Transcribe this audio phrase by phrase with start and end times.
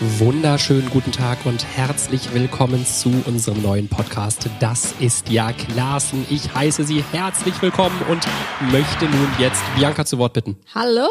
[0.00, 4.48] wunderschönen guten Tag und herzlich willkommen zu unserem neuen Podcast.
[4.58, 6.24] Das ist ja Klassen.
[6.30, 8.26] Ich heiße Sie herzlich willkommen und
[8.72, 10.56] möchte nun jetzt Bianca zu Wort bitten.
[10.74, 11.06] Hallo!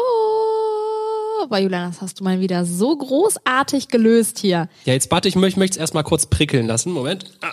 [1.48, 4.68] Boah, Julian, das hast du mal wieder so großartig gelöst hier.
[4.84, 6.92] Ja, jetzt warte, ich möchte es erstmal kurz prickeln lassen.
[6.92, 7.32] Moment.
[7.42, 7.52] Ah.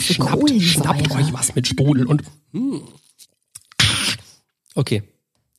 [0.00, 0.62] Schnappt, Kohlensäure.
[0.62, 2.22] schnappt euch was mit Sprudel und.
[2.52, 2.82] Hm.
[4.74, 5.02] Okay,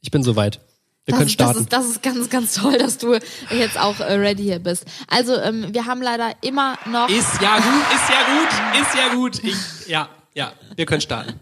[0.02, 0.65] ich bin soweit.
[1.06, 1.60] Wir Das, können ist- das, starten.
[1.62, 3.14] ist, das ist ganz, ganz toll, dass du
[3.52, 4.86] jetzt auch äh, ready hier bist.
[5.08, 7.08] Also, ähm, wir haben leider immer noch.
[7.10, 9.44] Ist ja gut, ist ja gut, ist ja gut.
[9.44, 11.40] Ich, ja, ja, wir können starten.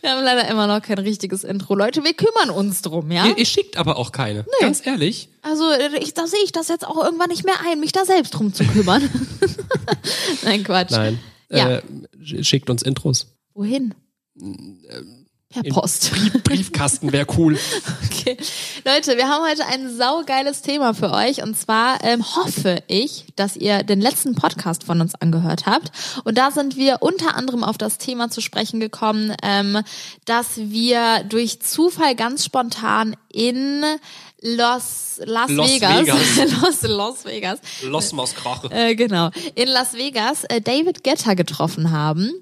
[0.00, 1.74] Wir haben leider immer noch kein richtiges Intro.
[1.74, 3.26] Leute, wir kümmern uns drum, ja?
[3.26, 4.46] Ihr, ihr schickt aber auch keine.
[4.60, 5.28] Ganz ehrlich.
[5.42, 8.04] Also, äh, ich, da sehe ich das jetzt auch irgendwann nicht mehr ein, mich da
[8.04, 9.08] selbst drum zu kümmern.
[10.44, 10.92] Nein, Quatsch.
[10.92, 11.18] Nein.
[11.50, 11.68] Ja.
[11.78, 11.82] Äh,
[12.42, 13.26] schickt uns Intros.
[13.54, 13.94] Wohin?
[15.50, 16.10] Per Post.
[16.12, 17.58] Brief, Briefkasten wäre cool.
[18.20, 18.36] Okay.
[18.84, 23.56] Leute, wir haben heute ein saugeiles Thema für euch und zwar ähm, hoffe ich, dass
[23.56, 25.90] ihr den letzten Podcast von uns angehört habt
[26.24, 29.78] und da sind wir unter anderem auf das Thema zu sprechen gekommen, ähm,
[30.26, 33.82] dass wir durch Zufall ganz spontan in
[34.42, 36.60] Los, Las Los Vegas, Vegas.
[36.60, 38.68] Los, Los Vegas, Los Mauskrache.
[38.70, 42.32] äh, genau, in Las Vegas äh, David Getter getroffen haben.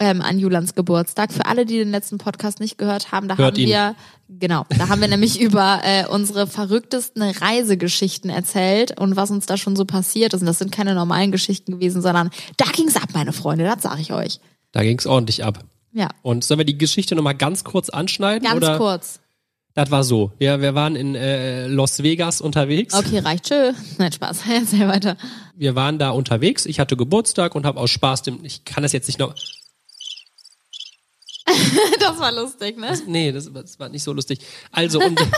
[0.00, 1.32] Ähm, an Julans Geburtstag.
[1.32, 3.68] Für alle, die den letzten Podcast nicht gehört haben, da Hört haben ihn.
[3.68, 3.94] wir,
[4.28, 9.56] genau, da haben wir nämlich über äh, unsere verrücktesten Reisegeschichten erzählt und was uns da
[9.56, 10.40] schon so passiert ist.
[10.40, 14.00] Und das sind keine normalen Geschichten gewesen, sondern da ging's ab, meine Freunde, das sage
[14.00, 14.40] ich euch.
[14.72, 15.62] Da ging's ordentlich ab.
[15.92, 18.48] Ja, Und sollen wir die Geschichte nochmal ganz kurz anschneiden?
[18.48, 18.78] ganz oder?
[18.78, 19.20] kurz.
[19.74, 20.32] Das war so.
[20.38, 22.94] Ja, wir waren in äh, Las Vegas unterwegs.
[22.94, 23.44] Okay, reicht.
[23.44, 23.72] Tschö.
[23.98, 24.40] Nein, Spaß.
[24.50, 25.16] Erzähl weiter.
[25.54, 26.66] Wir waren da unterwegs.
[26.66, 28.44] Ich hatte Geburtstag und habe aus Spaß dem.
[28.44, 29.34] Ich kann das jetzt nicht noch.
[32.00, 32.98] Das war lustig, ne?
[33.06, 34.40] Nee, das, das war nicht so lustig.
[34.70, 35.20] Also und.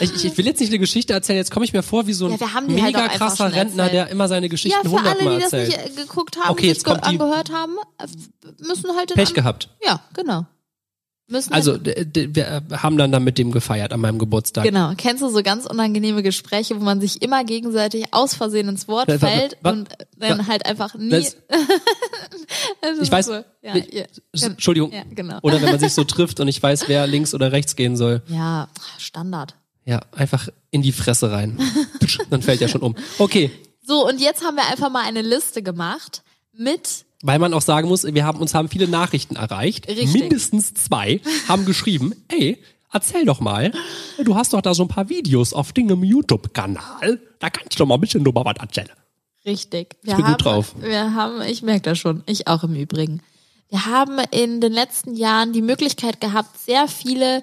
[0.00, 2.26] Ich, ich- will jetzt nicht eine Geschichte erzählen, jetzt komme ich mir vor wie so
[2.26, 4.06] ein Ja, halt mega einfach krasser Rentner, erzählt.
[4.06, 5.84] der immer seine Geschichten Ja, für alle, hundertmal die das erzählt.
[5.88, 8.06] nicht äh, geguckt haben, Okay, jetzt kommt die- angehört haben, äh,
[8.64, 9.68] müssen halt Pech gehabt.
[9.84, 10.46] Ja, genau.
[11.30, 14.64] Müssen Also wir haben dann da mit dem gefeiert an meinem Geburtstag.
[14.64, 14.92] genau.
[14.96, 19.08] Kennst du so ganz unangenehme Gespräche, wo man sich immer gegenseitig aus Versehen ins Wort
[19.08, 21.26] Wa- wa- fällt wa- und dann halt einfach nie.
[23.02, 24.04] Ich weiß- So, ja, ich- ja,
[24.46, 24.92] Entschuldigung.
[24.92, 25.38] Ja, genau.
[25.42, 28.22] Oder wenn man sich so trifft und ich weiß, wer links oder rechts gehen soll.
[28.28, 28.68] Ja,
[28.98, 29.54] Standard.
[29.84, 31.58] Ja, einfach in die Fresse rein.
[32.30, 32.94] Dann fällt ja schon um.
[33.18, 33.50] Okay,
[33.82, 36.22] So, und jetzt haben wir einfach mal eine Liste gemacht
[36.52, 39.88] mit weil man auch sagen muss, wir haben uns haben viele Nachrichten erreicht.
[39.88, 40.12] Richtig.
[40.12, 42.58] Mindestens zwei haben geschrieben, ey,
[42.92, 43.72] erzähl doch mal,
[44.22, 47.20] du hast doch da so ein paar Videos auf Dingem YouTube-Kanal.
[47.38, 48.90] Da kannst du doch mal ein bisschen drüber was erzählen.
[49.44, 49.96] Richtig.
[50.02, 50.74] Wir bin haben, gut drauf.
[50.78, 53.22] Wir haben, ich merke das schon, ich auch im Übrigen.
[53.70, 57.42] Wir haben in den letzten Jahren die Möglichkeit gehabt, sehr viele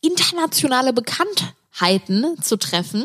[0.00, 3.04] internationale Bekanntheiten zu treffen,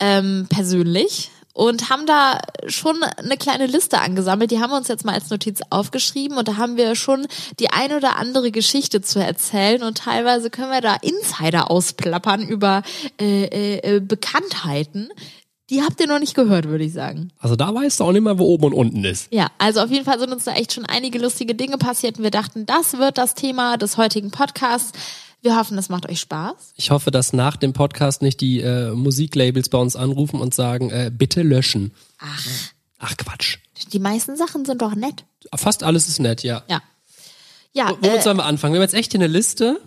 [0.00, 1.30] ähm, persönlich.
[1.56, 4.50] Und haben da schon eine kleine Liste angesammelt.
[4.50, 6.36] Die haben wir uns jetzt mal als Notiz aufgeschrieben.
[6.36, 7.26] Und da haben wir schon
[7.58, 9.82] die ein oder andere Geschichte zu erzählen.
[9.82, 12.82] Und teilweise können wir da Insider ausplappern über
[13.18, 15.08] äh, äh, äh, Bekanntheiten.
[15.70, 17.32] Die habt ihr noch nicht gehört, würde ich sagen.
[17.38, 19.32] Also da weißt du auch nicht mehr, wo oben und unten ist.
[19.32, 22.22] Ja, also auf jeden Fall sind uns da echt schon einige lustige Dinge passiert und
[22.22, 24.92] wir dachten, das wird das Thema des heutigen Podcasts.
[25.42, 26.72] Wir hoffen, das macht euch Spaß.
[26.76, 30.90] Ich hoffe, dass nach dem Podcast nicht die äh, Musiklabels bei uns anrufen und sagen,
[30.90, 31.92] äh, bitte löschen.
[32.18, 32.46] Ach,
[32.98, 33.58] Ach Quatsch.
[33.92, 35.24] die meisten Sachen sind doch nett.
[35.54, 36.64] Fast alles ist nett, ja.
[36.68, 36.82] Ja.
[37.72, 38.72] Ja, Womit äh, sollen wir anfangen?
[38.72, 39.78] Wir haben jetzt echt hier eine Liste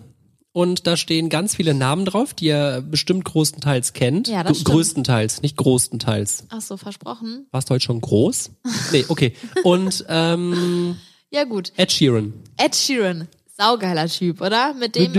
[0.52, 4.28] und da stehen ganz viele Namen drauf, die ihr bestimmt größtenteils kennt.
[4.28, 4.68] Ja, das stimmt.
[4.74, 6.44] Größtenteils, nicht größtenteils.
[6.50, 7.46] ach so, versprochen.
[7.50, 8.50] Warst du heute schon groß?
[8.92, 9.34] Nee, okay.
[9.64, 10.96] Und ähm,
[11.30, 12.32] Ja gut, Ed Sheeran.
[12.56, 13.26] Ed Sheeran,
[13.60, 14.74] saugeiler Typ, oder?
[14.74, 15.12] Mit dem,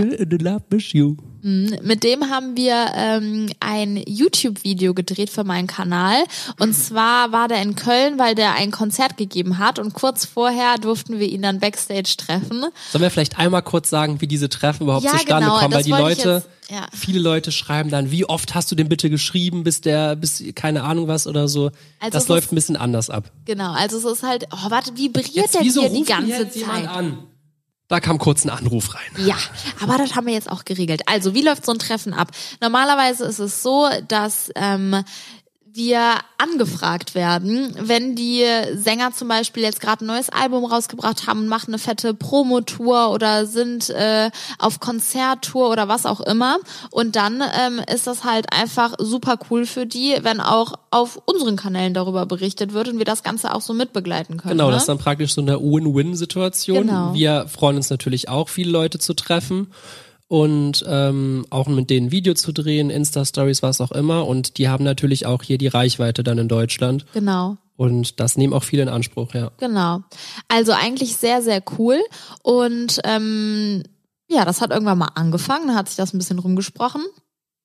[0.92, 1.16] you.
[1.42, 6.16] mit dem haben wir ähm, ein YouTube-Video gedreht für meinen Kanal.
[6.58, 9.78] Und zwar war der in Köln, weil der ein Konzert gegeben hat.
[9.78, 12.64] Und kurz vorher durften wir ihn dann backstage treffen.
[12.90, 15.74] Sollen wir vielleicht einmal kurz sagen, wie diese Treffen überhaupt Ja, zustande genau, kommen?
[15.74, 16.86] Weil die Leute, jetzt- ja.
[16.92, 20.82] viele Leute schreiben dann, wie oft hast du den bitte geschrieben, bis der, bis keine
[20.84, 21.70] Ahnung was oder so.
[22.00, 23.30] Also das läuft ist- ein bisschen anders ab.
[23.44, 26.88] Genau, also es ist halt, oh, warte, vibriert Jetzt, der wieso hier die ganze Zeit?
[26.88, 27.18] an?
[27.92, 29.26] Da kam kurz ein Anruf rein.
[29.26, 29.36] Ja,
[29.82, 31.02] aber das haben wir jetzt auch geregelt.
[31.04, 32.28] Also, wie läuft so ein Treffen ab?
[32.62, 35.04] Normalerweise ist es so, dass ähm,
[35.74, 41.40] wir angefragt werden, wenn die Sänger zum Beispiel jetzt gerade ein neues Album rausgebracht haben
[41.40, 46.58] und machen eine fette Promotour oder sind äh, auf Konzerttour oder was auch immer.
[46.90, 51.56] Und dann ähm, ist das halt einfach super cool für die, wenn auch auf unseren
[51.56, 54.52] Kanälen darüber berichtet wird und wir das Ganze auch so mitbegleiten können.
[54.52, 54.72] Genau, ne?
[54.72, 56.86] das ist dann praktisch so eine Win-Win-Situation.
[56.86, 57.14] Genau.
[57.14, 59.68] Wir freuen uns natürlich auch, viele Leute zu treffen.
[60.32, 64.26] Und ähm, auch mit denen Video zu drehen, Insta-Stories, was auch immer.
[64.26, 67.04] Und die haben natürlich auch hier die Reichweite dann in Deutschland.
[67.12, 67.58] Genau.
[67.76, 69.50] Und das nehmen auch viele in Anspruch, ja.
[69.58, 70.00] Genau.
[70.48, 72.00] Also eigentlich sehr, sehr cool.
[72.42, 73.82] Und ähm,
[74.26, 77.02] ja, das hat irgendwann mal angefangen, da hat sich das ein bisschen rumgesprochen.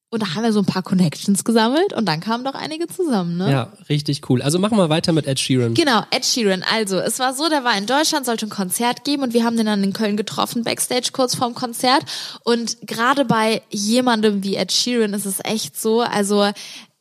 [0.09, 3.35] Und da haben wir so ein paar Connections gesammelt und dann kamen doch einige zusammen,
[3.35, 3.51] ne?
[3.51, 4.41] Ja, richtig cool.
[4.41, 5.73] Also machen wir weiter mit Ed Sheeran.
[5.73, 6.63] Genau, Ed Sheeran.
[6.73, 9.57] Also, es war so, der war in Deutschland, sollte ein Konzert geben und wir haben
[9.57, 12.05] den dann in Köln getroffen, Backstage kurz vorm Konzert.
[12.45, 16.51] Und gerade bei jemandem wie Ed Sheeran ist es echt so, also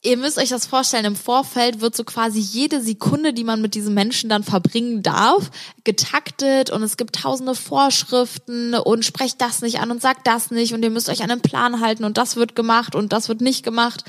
[0.06, 3.74] ihr müsst euch das vorstellen, im Vorfeld wird so quasi jede Sekunde, die man mit
[3.74, 5.50] diesem Menschen dann verbringen darf,
[5.84, 10.72] getaktet und es gibt tausende Vorschriften und sprecht das nicht an und sagt das nicht
[10.72, 13.40] und ihr müsst euch an einen Plan halten und das wird gemacht und das wird
[13.40, 14.04] nicht gemacht.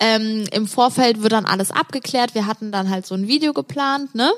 [0.00, 2.34] Ähm, Im Vorfeld wird dann alles abgeklärt.
[2.34, 4.32] Wir hatten dann halt so ein Video geplant, ne?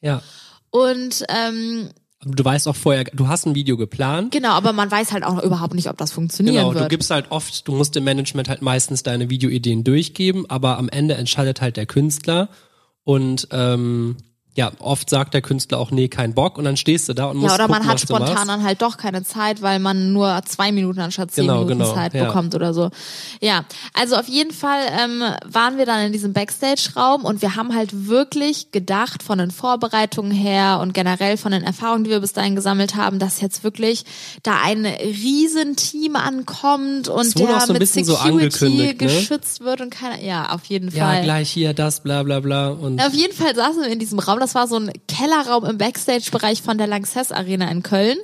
[0.00, 0.22] Ja.
[0.70, 1.90] Und ähm,
[2.22, 4.32] Du weißt auch vorher, du hast ein Video geplant.
[4.32, 6.84] genau, aber man weiß halt auch noch überhaupt nicht, ob das funktionieren Genau, wird.
[6.84, 10.90] du gibst halt oft, du musst dem Management halt meistens deine Videoideen durchgeben, aber am
[10.90, 12.50] Ende entscheidet halt der Künstler
[13.04, 14.16] und ähm,
[14.60, 17.38] ja, oft sagt der Künstler auch, nee, kein Bock und dann stehst du da und
[17.38, 20.38] musst Ja, oder gucken, man hat spontan dann halt doch keine Zeit, weil man nur
[20.44, 22.26] zwei Minuten anstatt zehn Genau, Minuten genau, Zeit ja.
[22.26, 22.90] bekommt oder so.
[23.40, 23.64] Ja,
[23.94, 28.06] also auf jeden Fall ähm, waren wir dann in diesem Backstage-Raum und wir haben halt
[28.06, 32.54] wirklich gedacht von den Vorbereitungen her und generell von den Erfahrungen, die wir bis dahin
[32.54, 34.04] gesammelt haben, dass jetzt wirklich
[34.42, 39.06] da ein Riesenteam ankommt und der so mit so Security angekündigt, ne?
[39.06, 41.22] geschützt wird und keiner, ja, auf jeden Ja, Fall.
[41.22, 44.38] gleich hier das, bla bla bla und Auf jeden Fall saßen wir in diesem Raum.
[44.40, 48.18] Das war so ein Kellerraum im Backstage-Bereich von der Lanxess Arena in Köln.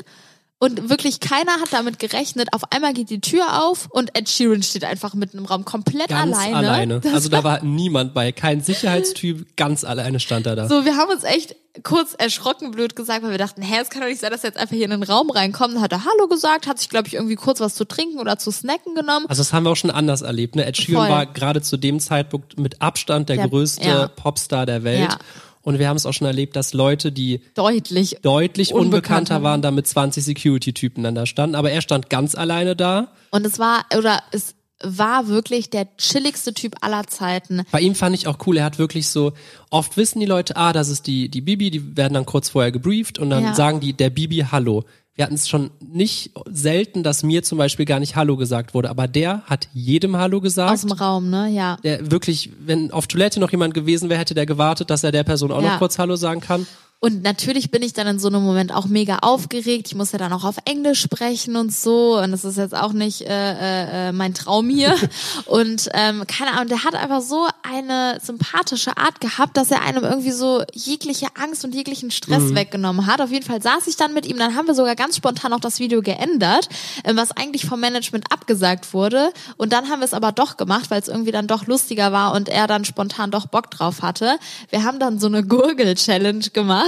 [0.58, 2.48] Und wirklich keiner hat damit gerechnet.
[2.54, 6.08] Auf einmal geht die Tür auf und Ed Sheeran steht einfach mitten im Raum komplett
[6.08, 6.56] ganz alleine.
[6.56, 7.00] alleine.
[7.00, 10.66] Das Also da war niemand bei, kein Sicherheitstyp, ganz alleine stand er da.
[10.66, 14.00] so, wir haben uns echt kurz erschrocken, blöd gesagt, weil wir dachten, hä, es kann
[14.00, 15.74] doch nicht sein, dass er jetzt einfach hier in den Raum reinkommt.
[15.74, 18.38] Dann hat er Hallo gesagt, hat sich, glaube ich, irgendwie kurz was zu trinken oder
[18.38, 19.26] zu snacken genommen.
[19.28, 20.56] Also das haben wir auch schon anders erlebt.
[20.56, 20.64] Ne?
[20.64, 21.10] Ed Sheeran Voll.
[21.14, 24.08] war gerade zu dem Zeitpunkt mit Abstand der, Der- größte ja.
[24.08, 25.10] Popstar der Welt.
[25.10, 25.18] Ja.
[25.66, 28.18] Und wir haben es auch schon erlebt, dass Leute, die Deutlich.
[28.22, 31.56] deutlich Unbekannter waren, da mit 20 Security-Typen dann da standen.
[31.56, 33.08] Aber er stand ganz alleine da.
[33.32, 37.62] Und es war, oder es war wirklich der chilligste Typ aller Zeiten.
[37.72, 39.32] Bei ihm fand ich auch cool, er hat wirklich so,
[39.70, 42.70] oft wissen die Leute, ah, das ist die, die Bibi, die werden dann kurz vorher
[42.70, 43.54] gebrieft und dann Ja.
[43.54, 44.84] sagen die, der Bibi Hallo.
[45.16, 48.90] Wir hatten es schon nicht selten, dass mir zum Beispiel gar nicht Hallo gesagt wurde,
[48.90, 50.70] aber der hat jedem Hallo gesagt.
[50.72, 51.48] Aus dem Raum, ne?
[51.50, 51.78] Ja.
[51.82, 55.24] der wirklich, wenn auf Toilette noch jemand gewesen wäre, hätte der gewartet, dass er der
[55.24, 55.72] Person auch Ja.
[55.72, 56.66] noch kurz Hallo sagen kann.
[56.98, 59.88] Und natürlich bin ich dann in so einem Moment auch mega aufgeregt.
[59.88, 62.18] Ich muss ja dann auch auf Englisch sprechen und so.
[62.18, 64.96] Und das ist jetzt auch nicht äh, äh, mein Traum hier.
[65.44, 70.04] und ähm, keine Ahnung, der hat einfach so eine sympathische Art gehabt, dass er einem
[70.04, 73.20] irgendwie so jegliche Angst und jeglichen Stress weggenommen hat.
[73.20, 74.38] Auf jeden Fall saß ich dann mit ihm.
[74.38, 76.70] Dann haben wir sogar ganz spontan auch das Video geändert,
[77.04, 79.32] äh, was eigentlich vom Management abgesagt wurde.
[79.58, 82.32] Und dann haben wir es aber doch gemacht, weil es irgendwie dann doch lustiger war
[82.32, 84.38] und er dann spontan doch Bock drauf hatte.
[84.70, 86.85] Wir haben dann so eine Gurgel-Challenge gemacht,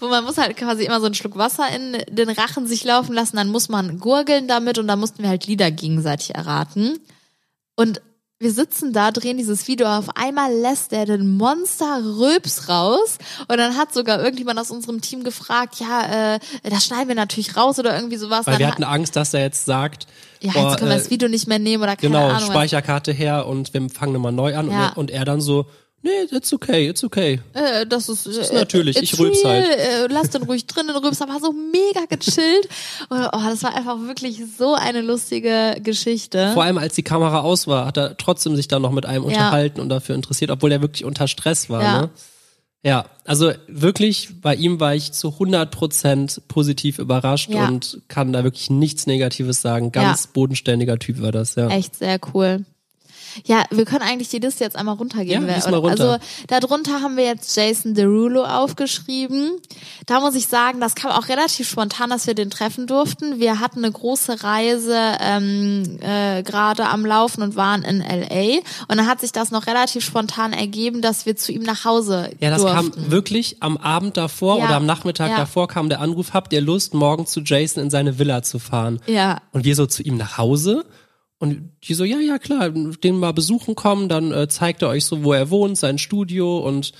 [0.00, 3.14] wo man muss halt quasi immer so einen Schluck Wasser in den Rachen sich laufen
[3.14, 6.98] lassen, dann muss man gurgeln damit und dann mussten wir halt Lieder gegenseitig erraten.
[7.76, 8.00] Und
[8.42, 13.58] wir sitzen da, drehen dieses Video, auf einmal lässt er den Monster Röps raus und
[13.58, 17.78] dann hat sogar irgendjemand aus unserem Team gefragt, ja, äh, das schneiden wir natürlich raus
[17.78, 18.46] oder irgendwie sowas.
[18.46, 20.06] Weil dann wir hat- hatten Angst, dass er jetzt sagt,
[20.40, 22.40] ja, boah, jetzt können wir äh, das Video nicht mehr nehmen oder keine genau, Ahnung.
[22.40, 22.46] was.
[22.46, 24.70] Speicherkarte her und wir fangen nochmal neu an.
[24.70, 24.72] Ja.
[24.72, 25.66] Und, er, und er dann so,
[26.02, 27.40] nee, it's okay, it's okay.
[27.52, 29.66] Äh, das ist, äh, ist natürlich, it's ich rülps halt.
[29.66, 32.68] Äh, lass den ruhig drin, den Rülps, aber so mega gechillt.
[33.08, 36.52] Und, oh, das war einfach wirklich so eine lustige Geschichte.
[36.54, 39.24] Vor allem als die Kamera aus war, hat er trotzdem sich dann noch mit einem
[39.24, 41.82] unterhalten und dafür interessiert, obwohl er wirklich unter Stress war.
[41.82, 42.00] Ja.
[42.02, 42.10] Ne?
[42.82, 47.68] Ja, also wirklich, bei ihm war ich zu 100% positiv überrascht Ja.
[47.68, 49.92] und kann da wirklich nichts Negatives sagen.
[49.92, 50.30] Ganz Ja.
[50.32, 51.68] bodenständiger Typ war das, ja.
[51.68, 52.64] Echt sehr cool.
[53.44, 55.46] Ja, wir können eigentlich die Liste jetzt einmal runtergehen.
[55.46, 56.10] Ja, wer- mal runter.
[56.12, 59.52] Also darunter haben wir jetzt Jason Derulo aufgeschrieben.
[60.06, 63.38] Da muss ich sagen, das kam auch relativ spontan, dass wir den treffen durften.
[63.40, 68.58] Wir hatten eine große Reise ähm, äh, gerade am Laufen und waren in LA.
[68.88, 72.30] Und dann hat sich das noch relativ spontan ergeben, dass wir zu ihm nach Hause
[72.40, 72.92] Ja, das durften.
[72.92, 75.36] kam wirklich am Abend davor Ja, oder am Nachmittag ja.
[75.36, 79.00] davor kam der Anruf, habt ihr Lust, morgen zu Jason in seine Villa zu fahren?
[79.06, 80.84] Ja, Und wir so zu ihm nach Hause
[81.40, 85.06] und die so, ja, ja, klar, den mal besuchen kommen, dann äh, zeigt er euch
[85.06, 86.92] so, wo er wohnt, sein Studio und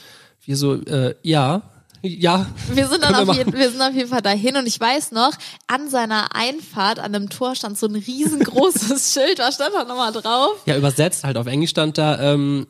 [0.47, 1.62] wir so, äh, ja,
[2.00, 2.47] ja.
[2.73, 4.80] Wir sind dann können auf wir jeden, wir sind auf jeden Fall dahin und ich
[4.80, 5.32] weiß noch,
[5.66, 10.11] an seiner Einfahrt an einem Tor stand so ein riesengroßes Schild, was stand da nochmal
[10.11, 10.56] drauf?
[10.64, 12.66] Ja, übersetzt halt auf Englisch stand da, ähm,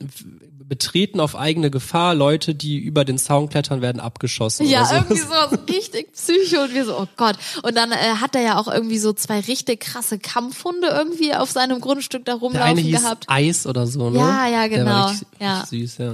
[0.71, 2.15] betreten auf eigene Gefahr.
[2.15, 4.67] Leute, die über den Zaun klettern, werden abgeschossen.
[4.67, 4.95] Ja, so.
[4.95, 7.37] irgendwie so richtig psycho und wir so, oh Gott.
[7.63, 11.51] Und dann äh, hat er ja auch irgendwie so zwei richtig krasse Kampfhunde irgendwie auf
[11.51, 13.25] seinem Grundstück da Der rumlaufen eine hieß gehabt.
[13.27, 14.19] Eis oder so, ne?
[14.19, 15.09] Ja, ja, Der genau.
[15.09, 15.61] richtig, Ja.
[15.61, 16.13] richtig süß, ja.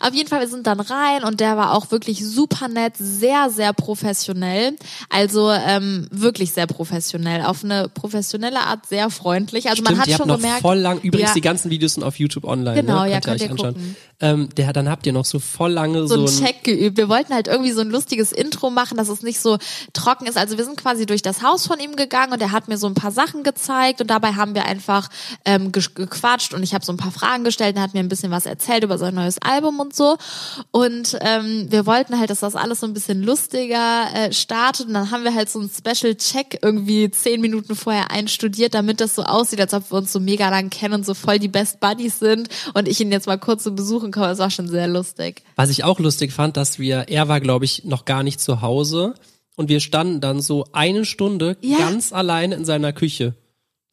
[0.00, 3.50] Auf jeden Fall, wir sind dann rein und der war auch wirklich super nett, sehr,
[3.50, 4.76] sehr professionell.
[5.10, 7.44] Also ähm, wirklich sehr professionell.
[7.44, 9.70] Auf eine professionelle Art sehr freundlich.
[9.70, 10.62] Also man Stimmt, hat ihr habt schon noch gemerkt.
[10.62, 12.80] voll lang, übrigens ja, die ganzen Videos sind auf YouTube online.
[12.82, 13.12] Genau, ne?
[13.12, 13.74] ja, könnt ihr euch anschauen.
[13.74, 13.91] gucken.
[14.22, 16.96] Ähm, der, dann habt ihr noch so voll lange so so, einen ein, Check geübt.
[16.96, 19.58] Wir wollten halt irgendwie so ein lustiges Intro machen, dass es nicht so
[19.92, 20.38] trocken ist.
[20.38, 22.86] Also wir sind quasi durch das Haus von ihm gegangen und er hat mir so
[22.86, 25.08] ein paar Sachen gezeigt und dabei haben wir einfach
[25.44, 28.00] ähm, ge gequatscht und ich habe so ein paar Fragen gestellt und er hat mir
[28.00, 30.16] ein bisschen was erzählt über sein neues Album und so.
[30.70, 34.94] Und ähm, wir wollten halt, dass das alles so ein bisschen lustiger äh, startet und
[34.94, 39.16] dann haben wir halt so einen Special Check irgendwie zehn Minuten vorher einstudiert, damit das
[39.16, 41.80] so aussieht, als ob wir uns so mega lang kennen und so voll die Best
[41.80, 44.28] Buddies sind und ich ihn jetzt mal kurz zu besuchen komme.
[44.28, 45.42] Das war schon sehr lustig.
[45.56, 48.62] was ich auch lustig fand, dass wir, er war glaube ich noch gar nicht zu
[48.62, 49.14] Hause
[49.56, 51.78] und wir standen dann so eine Stunde Ja.
[51.78, 53.34] ganz alleine in seiner Küche.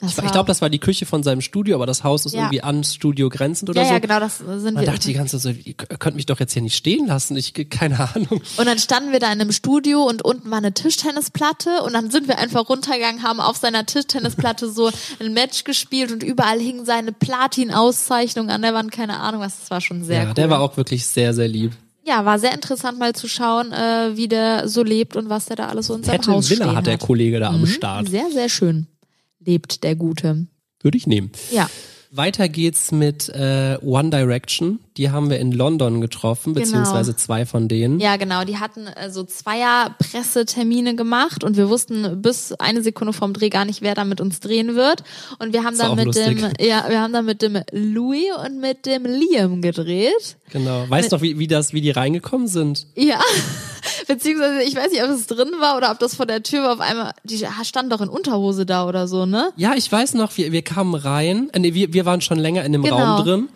[0.00, 2.32] Das Ich, ich glaube, das war die Küche von seinem Studio, aber das Haus ist
[2.32, 2.40] Ja.
[2.42, 3.92] irgendwie ans Studio grenzend oder ja, so.
[3.94, 4.86] ja, genau, das sind Man wir.
[4.86, 7.36] dachte die ganze Zeit so, ihr könnt mich doch jetzt hier nicht stehen lassen.
[7.36, 8.40] Ich keine Ahnung.
[8.56, 12.10] Und dann standen wir da in einem Studio und unten war eine Tischtennisplatte und dann
[12.10, 14.90] sind wir einfach runtergegangen, haben auf seiner Tischtennisplatte so
[15.20, 19.70] ein Match gespielt und überall hing seine Platin-Auszeichnung an der Wand, keine Ahnung was, das
[19.70, 20.34] war schon sehr ja, cool.
[20.34, 21.72] der war auch wirklich sehr, sehr lieb.
[22.06, 25.56] ja, war sehr interessant mal zu schauen, äh, wie der so lebt und was der
[25.56, 28.08] da alles so in seinem Fette Haus Villa hat der Kollege da am Start.
[28.08, 28.86] Sehr, sehr schön
[29.40, 30.46] lebt der Gute.
[30.82, 31.30] Würde ich nehmen.
[31.50, 31.68] Ja.
[32.12, 34.80] Weiter geht's mit äh, One Direction.
[34.96, 36.64] Die haben wir in London getroffen, Genau.
[36.64, 38.00] beziehungsweise zwei von denen.
[38.00, 38.42] Ja, genau.
[38.42, 43.48] Die hatten äh, so Zweier Pressetermine gemacht und wir wussten bis eine Sekunde vorm Dreh
[43.48, 45.04] gar nicht, wer da mit uns drehen wird.
[45.38, 46.40] Und wir haben dann mit lustig.
[46.40, 50.36] dem, ja, wir haben dann mit dem Louis und mit dem Liam gedreht.
[50.50, 50.86] Genau.
[50.90, 52.88] Weißt du wie, wie das, wie die reingekommen sind?
[52.96, 53.20] Ja.
[54.06, 56.72] Beziehungsweise, ich weiß nicht, ob es drin war oder ob das vor der Tür war
[56.74, 59.50] auf einmal, die stand doch in Unterhose da oder so, ne?
[59.56, 62.64] Ja, ich weiß noch, wir, wir kamen rein, äh, nee, wir, wir waren schon länger
[62.64, 62.96] in dem Genau.
[62.96, 63.48] Raum drin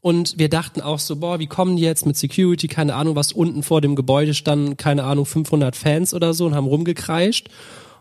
[0.00, 3.32] und wir dachten auch so, boah, wie kommen die jetzt mit Security, keine Ahnung, was
[3.32, 7.48] unten vor dem Gebäude standen, keine Ahnung, 500 Fans oder so und haben rumgekreischt.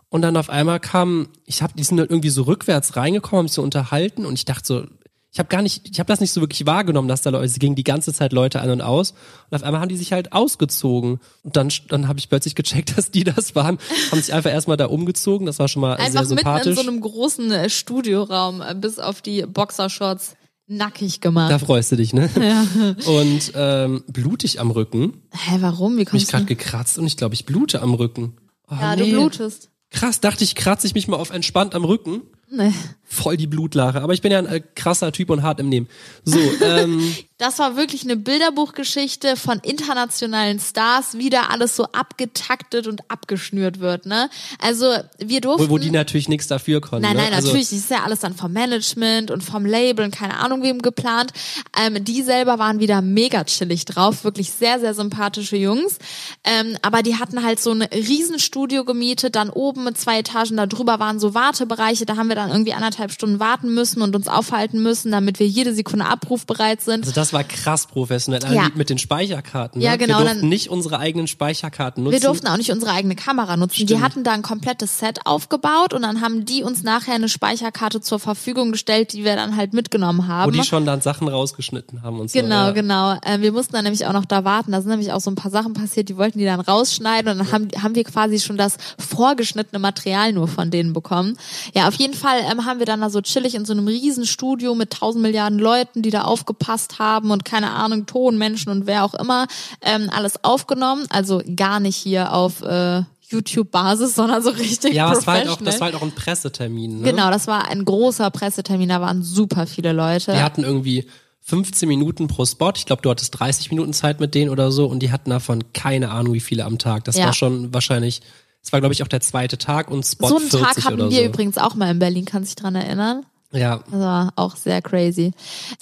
[0.09, 3.47] Und dann auf einmal kam, ich hab, die sind dann irgendwie so rückwärts reingekommen, haben
[3.47, 4.83] sich so unterhalten und ich dachte so,
[5.31, 7.59] ich habe gar nicht, ich habe das nicht so wirklich wahrgenommen, dass da Leute, es
[7.59, 9.11] gingen die ganze Zeit Leute an und aus
[9.49, 12.97] und auf einmal haben die sich halt ausgezogen und dann, dann habe ich plötzlich gecheckt,
[12.97, 13.77] dass die das waren,
[14.11, 16.75] haben sich einfach erstmal da umgezogen, das war schon mal Einfach sehr mitten in sympathisch.
[16.75, 20.35] so einem großen äh, Studioraum, äh, bis auf die Boxershorts
[20.69, 21.51] nackig gemacht.
[21.51, 22.29] Da freust du dich, ne?
[22.39, 22.65] Ja.
[23.09, 25.21] Und ähm, blutig am Rücken.
[25.31, 25.97] Hä, warum?
[25.97, 26.47] Wie kommst gerade du?
[26.55, 28.35] gekratzt und ich glaube, ich blute am Rücken.
[28.69, 29.09] Oh, Ja, nee.
[29.11, 29.69] du blutest.
[29.91, 32.21] Krass, dachte ich, kratze ich mich mal auf entspannt am Rücken.
[32.49, 32.73] Nee.
[33.03, 34.01] Voll die Blutlache.
[34.01, 35.87] Aber ich bin ja ein äh, krasser Typ und hart im Nehmen.
[36.23, 42.87] So, ähm, Das war wirklich eine Bilderbuchgeschichte von internationalen Stars, wie da alles so abgetaktet
[42.87, 44.31] und abgeschnürt wird, ne?
[44.59, 45.67] Also, wir durften.
[45.67, 47.03] wo, wo die natürlich nichts dafür konnten.
[47.03, 47.23] Nein, ne?
[47.23, 47.69] nein, also, natürlich.
[47.69, 51.31] Das ist ja alles dann vom Management und vom Label und keine Ahnung wem geplant.
[51.79, 54.23] Ähm, die selber waren wieder mega chillig drauf.
[54.23, 55.99] Wirklich sehr, sehr sympathische Jungs.
[56.43, 59.35] Ähm, aber die hatten halt so ein Riesenstudio gemietet.
[59.35, 62.07] Dann oben mit zwei Etagen da drüber waren so Wartebereiche.
[62.07, 65.47] Da haben wir dann irgendwie anderthalb Stunden warten müssen und uns aufhalten müssen, damit wir
[65.47, 67.01] jede Sekunde abrufbereit sind.
[67.01, 68.41] Also das war krass professionell.
[68.53, 68.69] Ja.
[68.69, 69.81] die mit den Speicherkarten.
[69.81, 69.97] Ja, ne?
[69.97, 72.13] genau, Wir durften dann- nicht unsere eigenen Speicherkarten nutzen.
[72.13, 73.79] Wir durften auch nicht unsere eigene Kamera nutzen.
[73.81, 74.01] Die Stimmt.
[74.03, 78.19] hatten da ein komplettes Set aufgebaut und dann haben die uns nachher eine Speicherkarte zur
[78.19, 80.51] Verfügung gestellt, die wir dann halt mitgenommen wo haben.
[80.51, 82.39] die schon dann Sachen rausgeschnitten haben und so.
[82.39, 82.71] Genau, ja.
[82.71, 83.17] genau.
[83.25, 84.71] Äh, wir mussten dann nämlich auch noch da warten.
[84.71, 87.37] Da sind nämlich auch so ein paar Sachen passiert, die wollten die dann rausschneiden und
[87.39, 91.37] dann haben, haben wir quasi schon das vorgeschnittene Material nur von denen bekommen.
[91.73, 94.25] Ja, auf jeden Fall ähm, haben wir dann da so chillig in so einem riesen
[94.25, 99.03] Studio mit tausend Milliarden Leuten, die da aufgepasst haben und keine Ahnung, Tonmenschen und wer
[99.03, 99.47] auch immer,
[99.81, 101.05] ähm, alles aufgenommen.
[101.09, 105.57] Also gar nicht hier auf äh, YouTube-Basis, sondern so richtig Ja, es war halt auch,
[105.61, 107.01] das war halt auch ein Pressetermin.
[107.01, 107.11] Ne?
[107.11, 110.31] Genau, das war ein großer Pressetermin, da waren super viele Leute.
[110.33, 111.07] Die hatten irgendwie
[111.41, 112.73] 15 Minuten pro Spot.
[112.75, 115.71] Ich glaube, du hattest 30 Minuten Zeit mit denen oder so und die hatten davon
[115.73, 117.05] keine Ahnung, wie viele am Tag.
[117.05, 117.25] Das Ja.
[117.25, 118.21] war schon wahrscheinlich,
[118.63, 121.09] es war glaube ich auch der zweite Tag und Spot so einen 40 Tag hatten
[121.09, 121.23] wir so.
[121.23, 123.25] übrigens auch mal in Berlin, kannst dich dran erinnern?
[123.53, 125.31] Ja, Das war auch sehr crazy.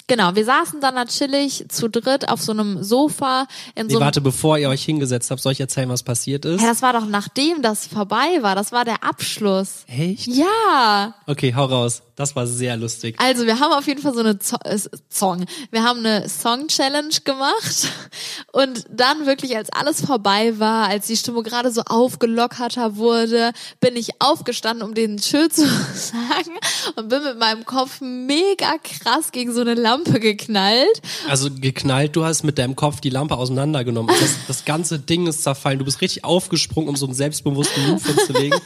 [0.06, 4.00] Genau, wir saßen dann da chillig zu dritt auf so einem Sofa in nee, so
[4.00, 6.62] warte, bevor ihr euch hingesetzt habt, soll ich erzählen, was passiert ist?
[6.62, 8.54] Ja, das war doch nachdem das vorbei war.
[8.54, 9.82] Das war der Abschluss.
[9.88, 10.28] Echt?
[10.28, 11.14] Ja.
[11.26, 12.02] Okay, hau raus.
[12.16, 13.16] Das war sehr lustig.
[13.18, 14.78] Also, wir haben auf jeden Fall so eine Zo äh,
[15.10, 15.44] Song.
[15.70, 17.88] Wir haben eine Song-Challenge gemacht.
[18.52, 23.96] Und dann wirklich, als alles vorbei war, als die Stimmung gerade so aufgelockerter wurde, bin
[23.96, 26.56] ich aufgestanden, um den Schild zu sagen
[26.96, 31.02] und bin mit meinem Kopf mega krass gegen so eine Lampe geknallt.
[31.28, 34.14] Also geknallt, du hast mit deinem Kopf die Lampe auseinandergenommen.
[34.18, 35.78] Das, das ganze Ding ist zerfallen.
[35.78, 38.60] Du bist richtig aufgesprungen, um so einen selbstbewussten Move hinzulegen.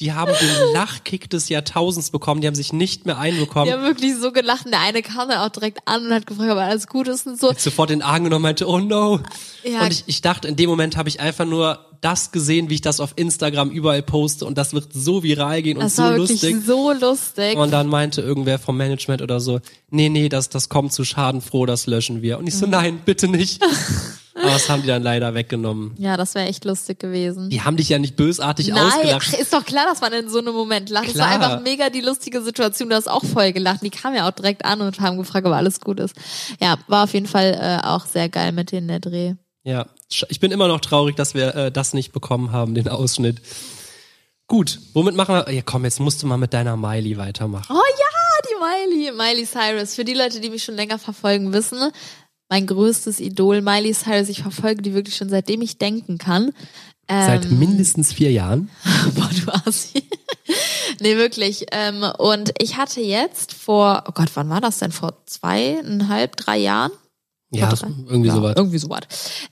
[0.00, 3.66] Die haben den Lachkick des Jahrtausends bekommen, die haben sich nicht mehr einbekommen.
[3.66, 4.64] Die haben wirklich so gelacht.
[4.64, 7.26] Und der eine kam dann auch direkt an und hat gefragt, ob alles gut ist
[7.26, 7.50] und so.
[7.50, 9.20] Hat sofort den Arm genommen und meinte, oh no.
[9.62, 9.82] Ja.
[9.82, 12.80] Und ich, ich dachte, in dem Moment habe ich einfach nur das gesehen, wie ich
[12.82, 16.10] das auf Instagram überall poste und das wird so viral gehen und Das so war
[16.16, 16.56] wirklich lustig.
[16.66, 17.56] so lustig.
[17.56, 19.60] Und dann meinte irgendwer vom Management oder so,
[19.90, 22.38] nee, nee, das, das kommt zu schadenfroh, das löschen wir.
[22.38, 22.58] Und ich Mhm.
[22.58, 23.62] so, nein, bitte nicht.
[24.36, 25.94] Aber das haben die dann leider weggenommen.
[25.96, 27.50] ja, das wäre echt lustig gewesen.
[27.50, 29.30] Die haben dich ja nicht bösartig Nein, ausgelacht.
[29.32, 31.08] ach, ist doch klar, dass man in so einem Moment lacht.
[31.08, 31.50] Das war Klar.
[31.50, 32.88] einfach mega die lustige Situation.
[32.90, 33.82] Du hast auch voll gelacht.
[33.82, 36.14] Die kamen ja auch direkt an und haben gefragt, ob alles gut ist.
[36.60, 39.34] Ja, war auf jeden Fall äh, auch sehr geil mit denen der Dreh.
[39.62, 39.86] Ja,
[40.28, 43.40] ich bin immer noch traurig, dass wir äh, das nicht bekommen haben, den Ausschnitt.
[44.46, 45.50] Gut, womit machen wir?
[45.52, 47.74] Ja, komm, jetzt musst du mal mit deiner Miley weitermachen.
[47.74, 49.94] Oh ja, die Miley, Miley Cyrus.
[49.94, 51.90] Für die Leute, die mich schon länger verfolgen, wissen,
[52.54, 54.28] mein größtes Idol, Miley Cyrus.
[54.28, 56.52] Ich verfolge die wirklich schon seitdem ich denken kann.
[57.08, 58.70] Seit Ähm, mindestens vier Jahren.
[59.16, 60.04] Boah, du Assi.
[61.00, 61.66] nee, wirklich.
[61.72, 64.92] Ähm, und ich hatte jetzt vor, oh Gott, wann war das denn?
[64.92, 66.92] Vor zweieinhalb, drei Jahren?
[67.50, 67.88] Ja, drei.
[68.06, 68.54] irgendwie ja, sowas.
[68.56, 69.00] Irgendwie sowas.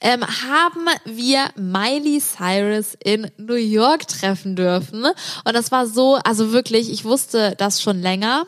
[0.00, 5.06] Ähm, haben wir Miley Cyrus in New York treffen dürfen.
[5.44, 8.47] Und das war so, also wirklich, ich wusste das schon länger.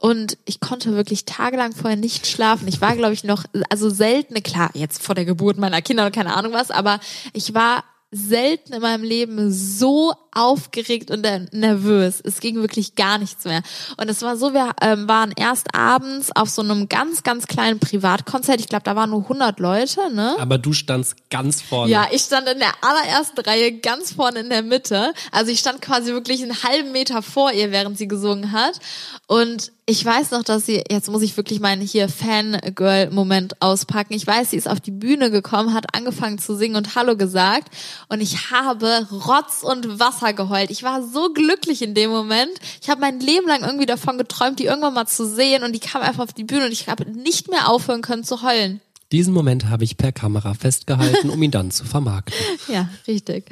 [0.00, 2.68] Und ich konnte wirklich tagelang vorher nicht schlafen.
[2.68, 6.14] Ich war, glaube ich, noch, also selten, klar, jetzt vor der Geburt meiner Kinder und
[6.14, 7.00] keine Ahnung was, aber
[7.32, 12.22] ich war selten in meinem Leben so aufgeregt und nervös.
[12.24, 13.62] Es ging wirklich gar nichts mehr.
[13.98, 17.80] Und es war so, wir ähm, waren erst abends auf so einem ganz, ganz kleinen
[17.80, 18.60] Privatkonzert.
[18.60, 20.36] Ich glaube, da waren nur 100 Leute, ne?
[20.38, 21.90] Aber du standst ganz vorne.
[21.90, 25.12] Ja, ich stand in der allerersten Reihe ganz vorne in der Mitte.
[25.30, 28.80] Also ich stand quasi wirklich einen halben Meter vor ihr, während sie gesungen hat.
[29.26, 34.12] Und ich weiß noch, dass sie, jetzt muss ich wirklich meinen hier Fangirl-Moment auspacken.
[34.12, 37.74] Ich weiß, sie ist auf die Bühne gekommen, hat angefangen zu singen und Hallo gesagt.
[38.10, 40.70] Und ich habe Rotz und Wasser geheult.
[40.70, 42.52] Ich war so glücklich in dem Moment.
[42.82, 45.62] Ich habe mein Leben lang irgendwie davon geträumt, die irgendwann mal zu sehen.
[45.62, 48.42] Und die kam einfach auf die Bühne und ich habe nicht mehr aufhören können zu
[48.42, 48.82] heulen.
[49.10, 52.34] Diesen Moment habe ich per Kamera festgehalten, um ihn dann zu vermarkten.
[52.68, 53.46] Ja, richtig.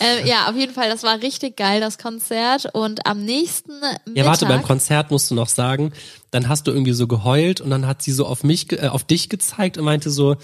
[0.00, 2.66] ähm, ja, auf jeden Fall, das war richtig geil, das Konzert.
[2.74, 5.92] Und am nächsten Mittag, Ja, warte, beim Konzert musst du noch sagen,
[6.30, 9.04] dann hast du irgendwie so geheult und dann hat sie so auf mich, äh, auf
[9.04, 10.36] dich gezeigt und meinte so,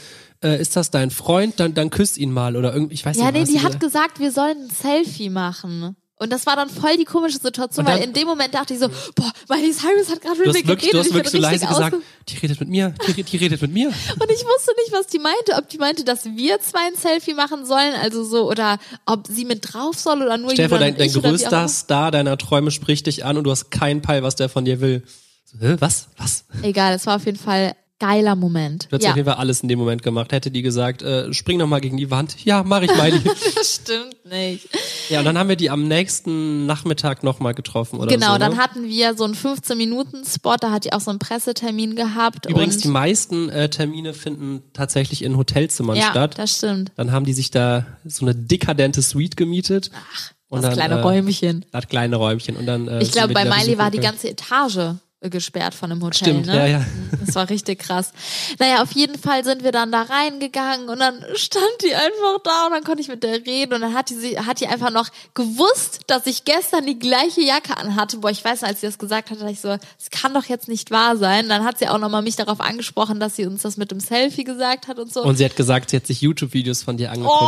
[0.42, 1.58] äh, ist das dein Freund?
[1.60, 3.64] Dann, dann küss ihn mal oder irgendwie, ich weiß Ja, nicht, nee, was die sie
[3.64, 5.96] hat gesagt, wir sollen ein Selfie machen.
[6.20, 8.80] Und das war dann voll die komische Situation, dann- weil in dem Moment dachte ich
[8.80, 10.92] so, boah, Miley Cyrus hat gerade mit mir geredet.
[10.94, 11.96] du hast ich wirklich so leise gesagt,
[12.28, 13.88] die redet mit mir, die, die redet mit mir.
[13.88, 15.54] Und ich wusste nicht, was die meinte.
[15.56, 19.44] Ob die meinte, dass wir zwei ein Selfie machen sollen, also so, oder ob sie
[19.46, 21.68] mit drauf soll oder nur vor, Julian dein, dein größter.
[21.68, 24.80] Star deiner Träume spricht dich an und du hast keinen Peil, was der von dir
[24.80, 25.02] will.
[25.54, 26.06] Was?
[26.16, 26.44] Was?
[26.62, 28.88] Egal, es war auf jeden Fall geiler Moment.
[28.90, 30.32] Du hast ja, auf jeden Fall alles in dem Moment gemacht.
[30.32, 32.44] Hätte die gesagt, äh, spring noch mal gegen die Wand.
[32.44, 33.20] Ja, mach ich, Miley.
[33.22, 34.68] das stimmt nicht.
[35.10, 38.38] ja, und dann haben wir die am nächsten Nachmittag noch mal getroffen, oder Genau, so,
[38.38, 38.58] dann ne?
[38.58, 42.46] hatten wir so einen 15-Minuten-Spot, da hat die auch so einen Pressetermin gehabt.
[42.46, 46.38] Übrigens, die meisten äh, Termine finden tatsächlich in Hotelzimmern ja, statt.
[46.38, 46.92] das stimmt.
[46.96, 49.90] Dann haben die sich da so eine dekadente Suite gemietet.
[50.48, 51.64] und Das dann, kleine äh, Räumchen.
[51.70, 52.56] Das kleine Räumchen.
[52.56, 54.96] Und dann, äh, Ich glaube, bei Miley war die ganze Etage
[55.28, 56.28] gesperrt von dem Hotel.
[56.28, 56.56] Stimmt, ne?
[56.56, 56.86] ja, ja.
[57.24, 58.12] Das war richtig krass.
[58.58, 62.66] Naja, auf jeden Fall sind wir dann da reingegangen und dann stand die einfach da
[62.66, 64.90] und dann konnte ich mit der reden und dann hat die, sie, hat die einfach
[64.90, 68.16] noch gewusst, dass ich gestern die gleiche Jacke anhatte.
[68.18, 70.68] Boah, ich weiß, als sie das gesagt hat, dachte ich so, das kann doch jetzt
[70.68, 71.48] nicht wahr sein.
[71.50, 74.44] Dann hat sie auch nochmal mich darauf angesprochen, dass sie uns das mit dem Selfie
[74.44, 75.22] gesagt hat und so.
[75.22, 77.36] Und sie hat gesagt, sie hat sich YouTube-Videos von dir angeguckt.
[77.38, 77.46] Oh,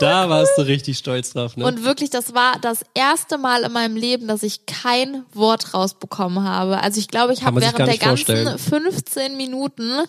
[0.00, 1.64] das war so da warst du richtig stolz drauf, ne?
[1.64, 6.44] Und wirklich, das war das erste Mal in meinem Leben, dass ich kein Wort rausbekommen
[6.44, 6.82] habe.
[6.82, 8.58] Also ich glaube, ich habe während der ganzen vorstellen.
[8.58, 10.02] 15 Minuten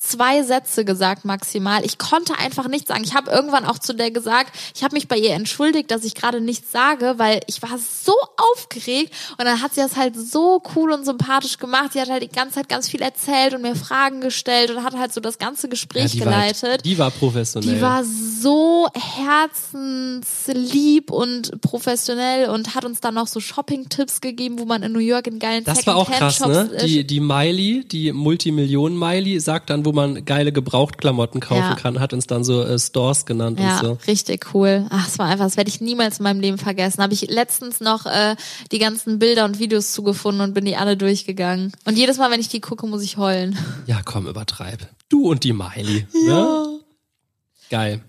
[0.00, 1.84] zwei Sätze gesagt maximal.
[1.84, 3.02] Ich konnte einfach nichts sagen.
[3.04, 6.14] Ich habe irgendwann auch zu der gesagt, ich habe mich bei ihr entschuldigt, dass ich
[6.14, 8.12] gerade nichts sage, weil ich war so
[8.52, 11.94] aufgeregt und dann hat sie das halt so cool und sympathisch gemacht.
[11.94, 14.96] Sie hat halt die ganze Zeit ganz viel erzählt und mir Fragen gestellt und hat
[14.96, 16.62] halt so das ganze Ja, Gespräch die, war, geleitet.
[16.62, 17.74] halt- die war professionell.
[17.74, 24.64] Die war so herzenslieb und professionell und hat uns dann noch so Shopping-Tipps gegeben, wo
[24.64, 26.70] man in New York in geilen das war auch krass, ne?
[26.76, 31.74] Äh, Die, die Miley, die Multimillionen-Miley, sagt dann, wo man geile Gebrauchtklamotten kaufen Ja.
[31.74, 33.98] kann, hat uns dann so äh, Stores genannt Ja, und so.
[34.06, 34.86] richtig cool.
[34.90, 37.02] Ach, es war einfach, das werde ich niemals in meinem Leben vergessen.
[37.02, 38.36] Habe ich letztens noch äh,
[38.70, 41.72] die ganzen Bilder und Videos zugefunden und bin die alle durchgegangen.
[41.86, 43.58] Und jedes Mal, wenn ich die gucke, muss ich heulen.
[43.86, 44.86] Ja, komm, übertreib.
[45.08, 46.06] Du und die Miley.
[46.26, 46.80] Ne?
[47.70, 48.00] Geil.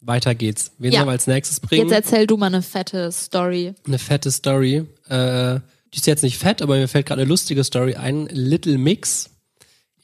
[0.00, 0.72] Weiter geht's.
[0.78, 0.98] Wen Ja.
[1.00, 1.88] sollen wir als nächstes bringen?
[1.88, 3.74] Jetzt erzähl du mal eine fette Story.
[3.86, 4.84] eine fette Story.
[5.08, 5.60] Äh,
[5.92, 8.26] die ist jetzt nicht fett, aber mir fällt gerade eine lustige Story ein.
[8.30, 9.30] Little Mix.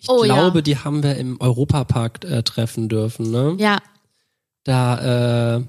[0.04, 0.34] Ich Oh, ja.
[0.34, 3.30] glaube, die haben wir im Europapark äh, treffen dürfen.
[3.30, 3.56] Ne?
[3.58, 3.78] Ja,
[4.64, 5.64] Da, äh,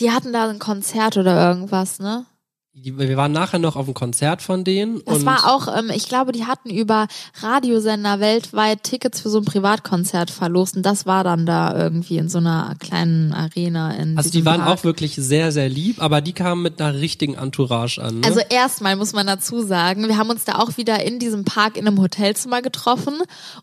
[0.00, 2.26] die hatten da ein Konzert oder irgendwas, ne?
[2.72, 5.02] Wir waren nachher noch auf einem Konzert von denen.
[5.04, 7.08] Das war auch, ähm, ich glaube, die hatten über
[7.40, 12.28] Radiosender weltweit Tickets für so ein Privatkonzert verlost und das war dann da irgendwie in
[12.28, 14.78] so einer kleinen Arena in Also die waren Park.
[14.78, 18.20] auch wirklich sehr, sehr lieb, aber die kamen mit einer richtigen Entourage an.
[18.20, 18.26] Ne?
[18.26, 21.76] Also erstmal muss man dazu sagen, wir haben uns da auch wieder in diesem Park
[21.76, 23.14] in einem Hotelzimmer getroffen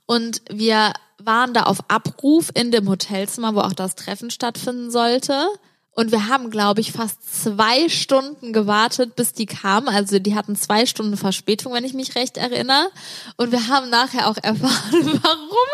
[0.06, 0.92] und wir
[1.24, 5.48] waren da auf Abruf in dem Hotelzimmer, wo auch das Treffen stattfinden sollte.
[5.98, 9.90] Und wir haben, glaube ich, fast zwei Stunden gewartet, bis die kamen.
[9.90, 12.92] Also die hatten zwei Stunden Verspätung, wenn ich mich recht erinnere.
[13.36, 15.68] Und wir haben nachher auch erfahren, warum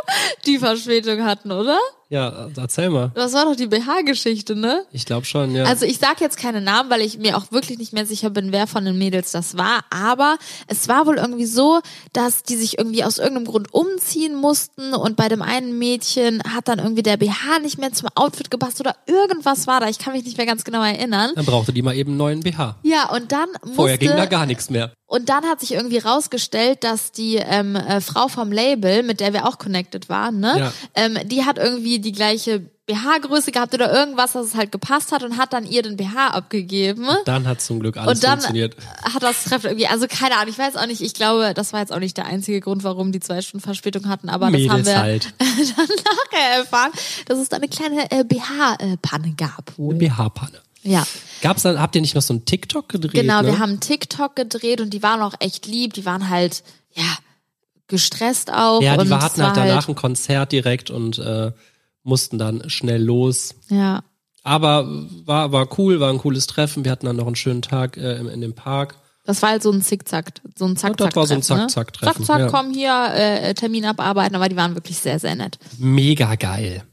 [0.45, 1.77] die Verspätung hatten, oder?
[2.13, 3.11] Ja, erzähl mal.
[3.15, 4.85] Das war doch die BH-Geschichte, ne?
[4.91, 5.63] Ich glaube schon, ja.
[5.63, 8.51] Also ich sage jetzt keine Namen, weil ich mir auch wirklich nicht mehr sicher bin,
[8.51, 9.79] wer von den Mädels das war.
[9.89, 11.81] Aber es war wohl irgendwie so,
[12.13, 16.67] dass die sich irgendwie aus irgendeinem Grund umziehen mussten und bei dem einen Mädchen hat
[16.67, 19.89] dann irgendwie der BH nicht mehr zum Outfit gepasst oder irgendwas war da.
[19.89, 21.31] Ich kann mich nicht mehr ganz genau erinnern.
[21.33, 22.75] Dann brauchte die mal eben einen neuen BH.
[22.83, 24.93] Ja, und dann Vorher ging da musste, gar nichts mehr.
[25.13, 29.31] Und dann hat sich irgendwie rausgestellt, dass die ähm, äh, Frau vom Label, mit der
[29.33, 30.73] wir auch connected waren, ne, Ja.
[30.95, 35.23] ähm, die hat irgendwie die gleiche BH-Größe gehabt oder irgendwas, dass es halt gepasst hat
[35.23, 37.07] und hat dann ihr den BH abgegeben.
[37.23, 38.75] Dann hat zum Glück alles Und dann funktioniert.
[39.13, 41.79] hat das Treffen irgendwie, also keine Ahnung, ich weiß auch nicht, ich glaube, das war
[41.79, 44.81] jetzt auch nicht der einzige Grund, warum die zwei Stunden Verspätung hatten, aber das haben
[44.81, 45.33] Mädels wir halt.
[45.39, 46.91] dann nachher erfahren,
[47.27, 49.95] dass es da eine kleine äh, BH-Panne gab wohl.
[49.95, 50.59] BH-Panne.
[50.83, 51.05] Ja.
[51.41, 53.13] Gab's dann, habt ihr nicht noch so einen TikTok gedreht?
[53.13, 53.47] Genau, ne?
[53.47, 55.93] wir haben TikTok gedreht und die waren auch echt lieb.
[55.93, 57.17] Die waren halt, ja,
[57.87, 58.81] gestresst auch.
[58.81, 61.51] Ja, die hatten halt danach ein Konzert direkt und äh,
[62.03, 63.55] mussten dann schnell los.
[63.69, 64.03] Ja,
[64.43, 64.87] Aber
[65.25, 66.83] war, war cool, war ein cooles Treffen.
[66.85, 68.95] Wir hatten dann noch einen schönen Tag äh, in, in dem Park.
[69.25, 71.61] das war halt so ein Zickzack, so ein Zack, das Zack, war so ein Treffen,
[71.61, 71.67] ne?
[71.67, 72.47] Zack-Zack-Treffen, Zack, Zack, ja.
[72.47, 75.57] komm hier, äh, Termin abarbeiten, aber die waren wirklich sehr, sehr nett.
[75.77, 76.83] Mega geil.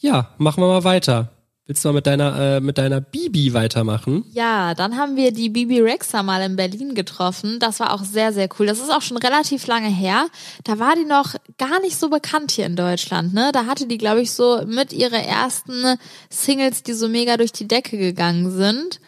[0.00, 1.30] Ja, machen wir mal weiter.
[1.66, 4.24] Willst du mal mit deiner, äh, mit deiner Bibi weitermachen?
[4.32, 7.58] Ja, dann haben wir die Bibi Rexa mal in Berlin getroffen.
[7.58, 8.66] Das war auch sehr, sehr cool.
[8.66, 10.26] Das ist auch schon relativ lange her.
[10.64, 13.50] Da war die noch gar nicht so bekannt hier in Deutschland, ne?
[13.52, 15.96] Da hatte die, glaube ich, so mit ihre ersten
[16.28, 19.00] Singles, die so mega durch die Decke gegangen sind.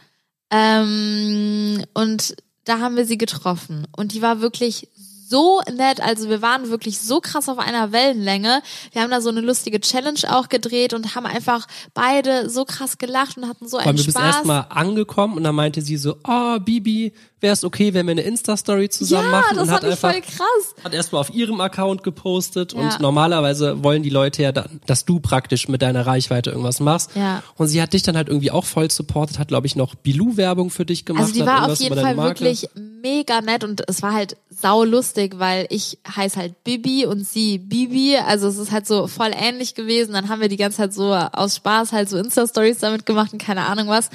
[0.50, 3.86] Ähm, und da haben wir sie getroffen.
[3.94, 4.88] Und die war wirklich
[5.28, 6.00] so nett.
[6.00, 8.62] Also wir waren wirklich so krass auf einer Wellenlänge.
[8.92, 12.98] Wir haben da so eine lustige Challenge auch gedreht und haben einfach beide so krass
[12.98, 14.36] gelacht und hatten so einen wir bist Spaß.
[14.36, 18.22] erstmal angekommen und dann meinte sie so, oh, Bibi, wäre es okay, wenn wir eine
[18.22, 19.56] Insta-Story zusammen ja, machen?
[19.56, 20.74] das und hat einfach voll krass.
[20.84, 22.80] hat erstmal auf ihrem Account gepostet Ja.
[22.80, 27.10] und normalerweise wollen die Leute ja dann, dass du praktisch mit deiner Reichweite irgendwas machst.
[27.14, 27.42] Ja.
[27.56, 30.70] Und sie hat dich dann halt irgendwie auch voll supportet, hat glaube ich noch Bilou-Werbung
[30.70, 31.24] für dich gemacht.
[31.24, 32.40] Also die war auf jeden Fall Marke.
[32.40, 32.68] wirklich
[33.00, 37.58] mega nett und es war halt sau lustig, weil ich heiße halt Bibi und sie
[37.58, 38.16] Bibi.
[38.16, 40.12] Also es ist halt so voll ähnlich gewesen.
[40.12, 43.42] Dann haben wir die ganze Zeit so aus Spaß halt so Insta-Stories damit gemacht und
[43.42, 44.08] keine Ahnung was.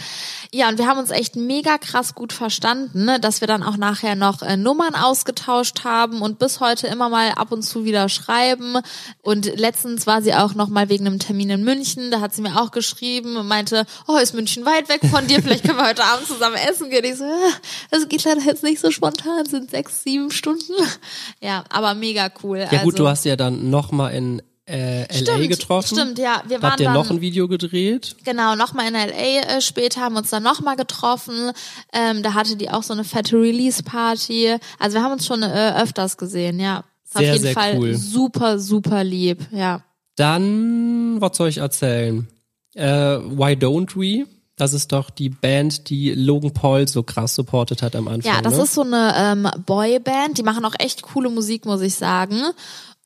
[0.52, 3.20] Ja, und wir haben uns echt mega krass gut verstanden, ne?
[3.20, 7.32] dass wir dann auch nachher noch äh, Nummern ausgetauscht haben und bis heute immer mal
[7.32, 8.78] ab und zu wieder schreiben.
[9.22, 12.10] Und letztens war sie auch noch mal wegen einem Termin in München.
[12.10, 15.42] Da hat sie mir auch geschrieben und meinte, oh, ist München weit weg von dir?
[15.42, 17.06] Vielleicht können wir heute Abend zusammen essen gehen.
[17.06, 17.52] Ich so, ja,
[17.92, 20.74] das geht leider jetzt nicht so spontan, sind sechs, sieben Stunden.
[21.42, 22.60] Ja, aber mega cool.
[22.60, 25.96] Ja gut, also, du hast ja dann nochmal in äh, LA Stimmt, getroffen.
[25.98, 26.44] stimmt, ja.
[26.48, 28.16] Wir Da waren habt ihr dann noch ein Video gedreht.
[28.24, 31.52] Genau, nochmal in LA äh, später haben wir uns dann nochmal getroffen.
[31.94, 34.58] Ähm, da hatte die auch so eine fette Release-Party.
[34.80, 36.84] Also wir haben uns schon äh, öfters gesehen, ja.
[37.04, 37.96] Ist Sehr, auf jeden sehr Fall cool.
[37.96, 39.84] super, super lieb, ja.
[40.16, 42.28] Dann, was soll ich erzählen?
[42.76, 44.28] Äh, Why Don't We?
[44.62, 48.32] Das ist doch die Band, die Logan Paul so krass supportet hat am Anfang.
[48.32, 48.64] Ja, das ne?
[48.64, 52.44] ist so eine ähm, Boyband, die machen auch echt coole Musik, muss ich sagen.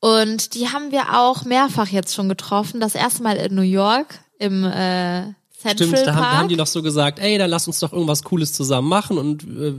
[0.00, 2.78] Und die haben wir auch mehrfach jetzt schon getroffen.
[2.78, 6.56] Das erste Mal in New York im äh, Central Stimmt, da haben, da haben die
[6.56, 9.72] noch so gesagt, ey, dann lass uns doch irgendwas Cooles zusammen machen und äh,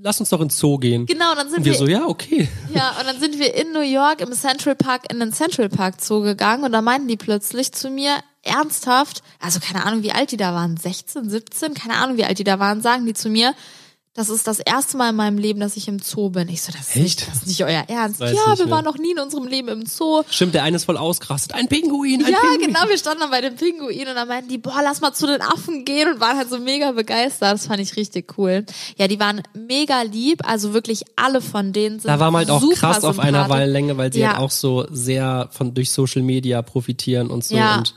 [0.00, 1.04] lass uns doch ins Zoo gehen.
[1.06, 2.48] genau, dann sind Und wir wir so, ja, okay.
[2.72, 6.00] Ja, und dann sind wir in New York im Central Park in den Central Park
[6.00, 8.12] Zoo gegangen und da meinten die plötzlich zu mir
[8.48, 12.38] ernsthaft, also keine Ahnung, wie alt die da waren, 16, 17, keine Ahnung, wie alt
[12.38, 13.54] die da waren, sagen die zu mir,
[14.14, 16.48] das ist das erste Mal in meinem Leben, dass ich im Zoo bin.
[16.48, 17.02] Ich so, das ist, Echt?
[17.04, 18.18] nicht, das ist nicht euer Ernst.
[18.18, 18.74] Weiß ja, wir mehr.
[18.74, 20.24] waren noch nie in unserem Leben im Zoo.
[20.28, 21.54] Stimmt, der eine ist voll ausgerastet.
[21.54, 22.66] Ein Pinguin, ein Ja, Pinguin.
[22.66, 25.28] genau, wir standen dann bei dem Pinguin und dann meinten die, boah, lass mal zu
[25.28, 27.52] den Affen gehen und waren halt so mega begeistert.
[27.52, 28.66] Das fand ich richtig cool.
[28.96, 32.50] Ja, die waren mega lieb, also wirklich alle von denen sind Da war man halt
[32.50, 33.48] auch krass auf einer.
[33.48, 34.30] Wellenlänge, weil sie Ja.
[34.30, 37.54] halt auch so sehr von durch Social Media profitieren und so.
[37.54, 37.76] Ja.
[37.78, 37.94] Und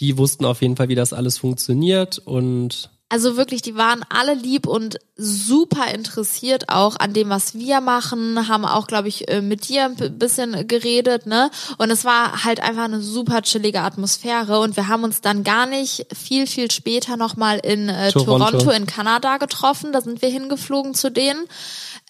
[0.00, 2.18] die wussten auf jeden Fall, wie das alles funktioniert.
[2.18, 7.80] Und Also wirklich, die waren alle lieb und super interessiert auch an dem, was wir
[7.80, 11.50] machen, haben auch, glaube ich, äh, mit dir ein bisschen geredet, ne?
[11.78, 15.66] Und es war halt einfach eine super chillige Atmosphäre und wir haben uns dann gar
[15.66, 18.50] nicht viel, viel später nochmal in äh, Toronto.
[18.50, 18.70] Toronto.
[18.72, 19.92] in Kanada getroffen.
[19.92, 21.44] Da sind wir hingeflogen zu denen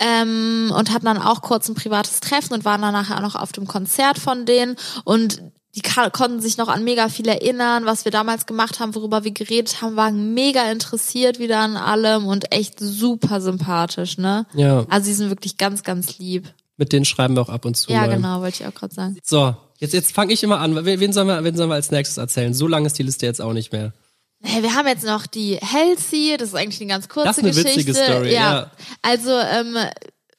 [0.01, 3.37] ähm, und hatten dann auch kurz ein privates Treffen und waren dann nachher auch noch
[3.37, 5.43] auf dem Konzert von denen und
[5.75, 9.33] die konnten sich noch an mega viel erinnern, was wir damals gemacht haben, worüber wir
[9.33, 14.47] geredet haben, waren mega interessiert wieder an allem und echt super sympathisch, ne?
[14.55, 16.53] ja, Also die sind wirklich ganz, ganz lieb.
[16.77, 18.15] mit denen schreiben wir auch ab und zu Ja, mal.
[18.17, 19.19] genau, wollte ich auch gerade sagen.
[19.25, 20.85] So, jetzt, jetzt fange ich immer an.
[20.85, 22.55] Wen sollen, wir, wen sollen wir als nächstes erzählen?
[22.55, 23.93] So lang ist die Liste jetzt auch nicht mehr.
[24.47, 27.45] Hey, wir haben jetzt noch die Halsey, das ist eigentlich eine ganz kurze Das ist
[27.45, 27.77] eine Geschichte.
[27.79, 28.71] witzige Story, ja.
[29.03, 29.77] Also, ähm,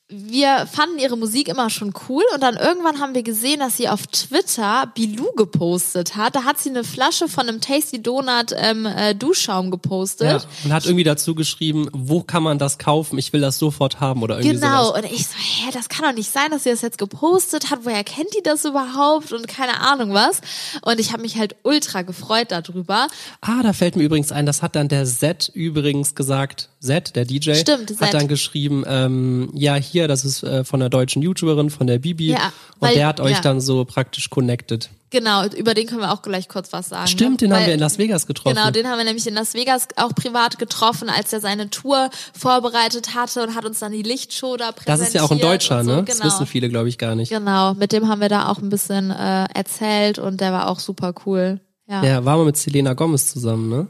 [0.08, 3.90] wir fanden ihre Musik immer schon cool und dann irgendwann haben wir gesehen, dass sie
[3.90, 6.36] auf Twitter Bilou gepostet hat.
[6.36, 10.28] Da hat sie eine Flasche von einem Tasty Donut ähm, äh, Duschschaum gepostet.
[10.28, 13.18] Ja, und hat irgendwie dazu geschrieben, wo kann man das kaufen?
[13.18, 15.02] Ich will das sofort haben oder irgendwie Genau, sowas.
[15.02, 17.80] und ich so, hä, das kann doch nicht sein, dass sie das jetzt gepostet hat.
[17.84, 19.34] Woher kennt die das überhaupt?
[19.34, 20.42] Und keine Ahnung was.
[20.84, 23.08] Und ich habe mich halt ultra gefreut darüber.
[23.42, 26.70] Ah, da fällt mir übrigens ein, das hat dann der Z übrigens gesagt.
[26.86, 28.14] Z, der DJ, Stimmt, hat Zed.
[28.14, 32.28] dann geschrieben, ähm, ja, hier, das ist äh, von der deutschen YouTuberin, von der Bibi.
[32.28, 33.42] Ja, und weil- der hat euch ja.
[33.42, 34.90] dann so praktisch connected.
[35.12, 37.08] Genau, über den können wir auch gleich kurz was sagen.
[37.08, 37.48] Stimmt, ne?
[37.48, 38.56] den haben Weil- wir in Las Vegas getroffen.
[38.56, 42.10] Genau, den haben wir nämlich in Las Vegas auch privat getroffen, als er seine Tour
[42.34, 45.00] vorbereitet hatte und hat uns dann die Lichtshow da präsentiert.
[45.00, 45.92] das ist ja auch ein Deutscher, und so.
[45.92, 46.04] ne?
[46.04, 46.18] Genau.
[46.24, 47.30] Das wissen viele, glaube ich, gar nicht.
[47.30, 50.80] Genau, mit dem haben wir da auch ein bisschen äh, erzählt und der war auch
[50.80, 51.62] super cool.
[51.88, 52.26] Ja, ja.
[52.26, 53.88] War mal mit Selena Gomez zusammen, ne?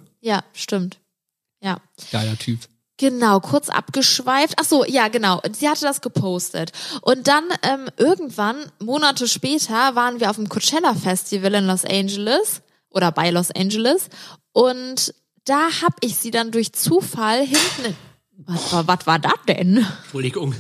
[0.54, 1.00] stimmt.
[1.62, 1.80] Ja.
[2.12, 2.60] Geiler Typ.
[2.98, 4.54] Genau, kurz abgeschweift.
[4.58, 5.42] Ach so, ja, genau.
[5.52, 6.72] Sie hatte das gepostet.
[7.02, 12.62] Und dann ähm, irgendwann, Monate später, waren wir auf dem Coachella Festival in Los Angeles
[12.90, 14.08] oder bei Los Angeles.
[14.54, 17.98] Und da hab ich sie dann durch Zufall hinten.
[18.38, 19.86] Was war, was war das denn?
[20.04, 20.56] Entschuldigung.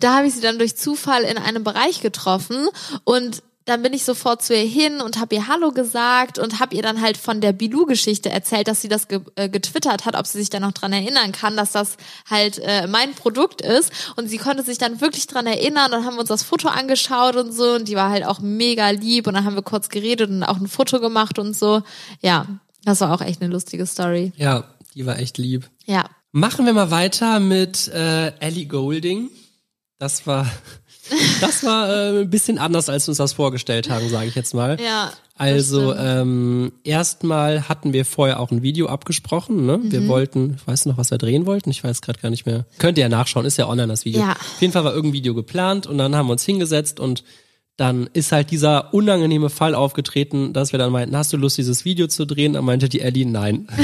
[0.00, 2.68] Da habe ich sie dann durch Zufall in einem Bereich getroffen
[3.04, 6.74] und dann bin ich sofort zu ihr hin und habe ihr Hallo gesagt und habe
[6.74, 10.26] ihr dann halt von der Bilou-Geschichte erzählt, dass sie das ge äh, getwittert hat, ob
[10.26, 11.96] sie sich da noch dran erinnern kann, dass das
[12.28, 13.92] halt äh, mein Produkt ist.
[14.16, 15.90] Und sie konnte sich dann wirklich dran erinnern.
[15.90, 18.90] Dann haben wir uns das Foto angeschaut und so und die war halt auch mega
[18.90, 21.82] lieb und dann haben wir kurz geredet und auch ein Foto gemacht und so.
[22.20, 22.46] Ja,
[22.84, 24.32] das war auch echt eine lustige Story.
[24.36, 25.70] Ja, die war echt lieb.
[25.86, 26.04] Ja.
[26.32, 29.30] Machen wir mal weiter mit äh, Ellie Golding.
[29.98, 30.46] Das war,
[31.40, 34.54] das war äh, ein bisschen anders, als wir uns das vorgestellt haben, sage ich jetzt
[34.54, 34.80] mal.
[34.80, 35.12] Ja.
[35.36, 39.64] Also ähm, erstmal hatten wir vorher auch ein Video abgesprochen.
[39.64, 39.78] Ne?
[39.78, 39.90] Mhm.
[39.90, 41.70] Wir wollten, weißt du noch, was wir drehen wollten?
[41.70, 42.66] Ich weiß gerade gar nicht mehr.
[42.76, 44.20] Könnt ihr ja nachschauen, ist ja online das Video.
[44.20, 44.32] Ja.
[44.32, 47.24] Auf jeden Fall war irgendein Video geplant und dann haben wir uns hingesetzt und
[47.80, 51.86] dann ist halt dieser unangenehme Fall aufgetreten, dass wir dann meinten, hast du Lust, dieses
[51.86, 52.52] Video zu drehen?
[52.52, 53.66] Dann meinte die Ellie, nein.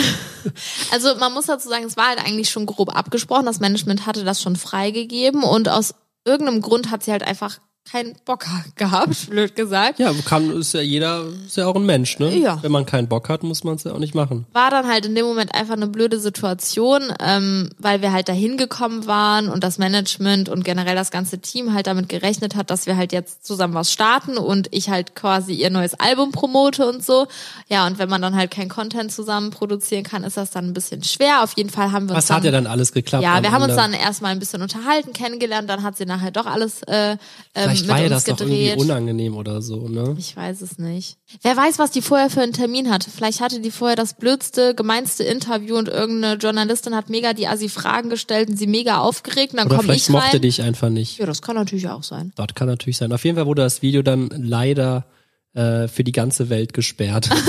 [0.93, 3.47] Also man muss dazu sagen, es war halt eigentlich schon grob abgesprochen.
[3.47, 5.95] Das Management hatte das schon freigegeben und aus
[6.27, 7.61] irgendeinem Grund hat sie halt einfach
[7.91, 8.45] keinen Bock
[8.77, 9.99] gehabt, blöd gesagt.
[9.99, 12.37] Ja, kann, ist ja jeder, ist ja auch ein Mensch, ne?
[12.37, 12.59] Ja.
[12.63, 14.47] Wenn man keinen Bock hat, muss man es ja auch nicht machen.
[14.53, 18.57] War dann halt in dem Moment einfach eine blöde Situation, ähm, weil wir halt dahin
[18.57, 22.87] gekommen waren und das Management und generell das ganze Team halt damit gerechnet hat, dass
[22.87, 27.05] wir halt jetzt zusammen was starten und ich halt quasi ihr neues Album promote und
[27.05, 27.27] so.
[27.69, 30.73] Ja, und wenn man dann halt kein Content zusammen produzieren kann, ist das dann ein
[30.73, 31.43] bisschen schwer.
[31.43, 33.23] Auf jeden Fall haben wir uns Was hat ja dann alles geklappt?
[33.23, 36.47] Ja, wir haben uns dann erstmal ein bisschen unterhalten, kennengelernt, dann hat sie nachher doch
[36.47, 37.17] alles äh,
[37.55, 38.79] ähm, Vielleicht war ja das doch irgendwie gedreht.
[38.79, 40.15] unangenehm oder so, ne?
[40.19, 41.19] Ich weiß es nicht.
[41.43, 43.11] Wer weiß, was die vorher für einen Termin hatte.
[43.11, 48.11] Vielleicht hatte die vorher das blödste, gemeinste Interview und irgendeine Journalistin hat mega die Assi-Fragen
[48.11, 50.23] gestellt und sie mega aufgeregt und dann komme vielleicht ich rein.
[50.23, 51.19] mochte dich einfach nicht.
[51.19, 52.33] Ja, das kann natürlich auch sein.
[52.37, 53.13] Das kann natürlich sein.
[53.13, 55.07] Auf jeden Fall wurde das Video dann leider
[55.55, 57.31] äh, für die ganze Welt gesperrt.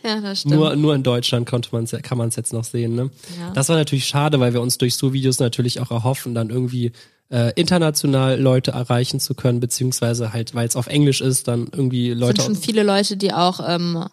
[0.02, 0.54] Ja, das stimmt.
[0.54, 2.94] nur, nur in Deutschland konnte man's, kann man es jetzt noch sehen.
[2.94, 3.10] Ne?
[3.38, 3.50] Ja.
[3.52, 6.92] Das war natürlich schade, weil wir uns durch so Videos natürlich auch erhoffen, dann irgendwie
[7.30, 12.10] äh, international Leute erreichen zu können, beziehungsweise halt, weil es auf Englisch ist, dann irgendwie
[12.10, 14.04] Es Leute sind schon viele Leute, die auch ähm,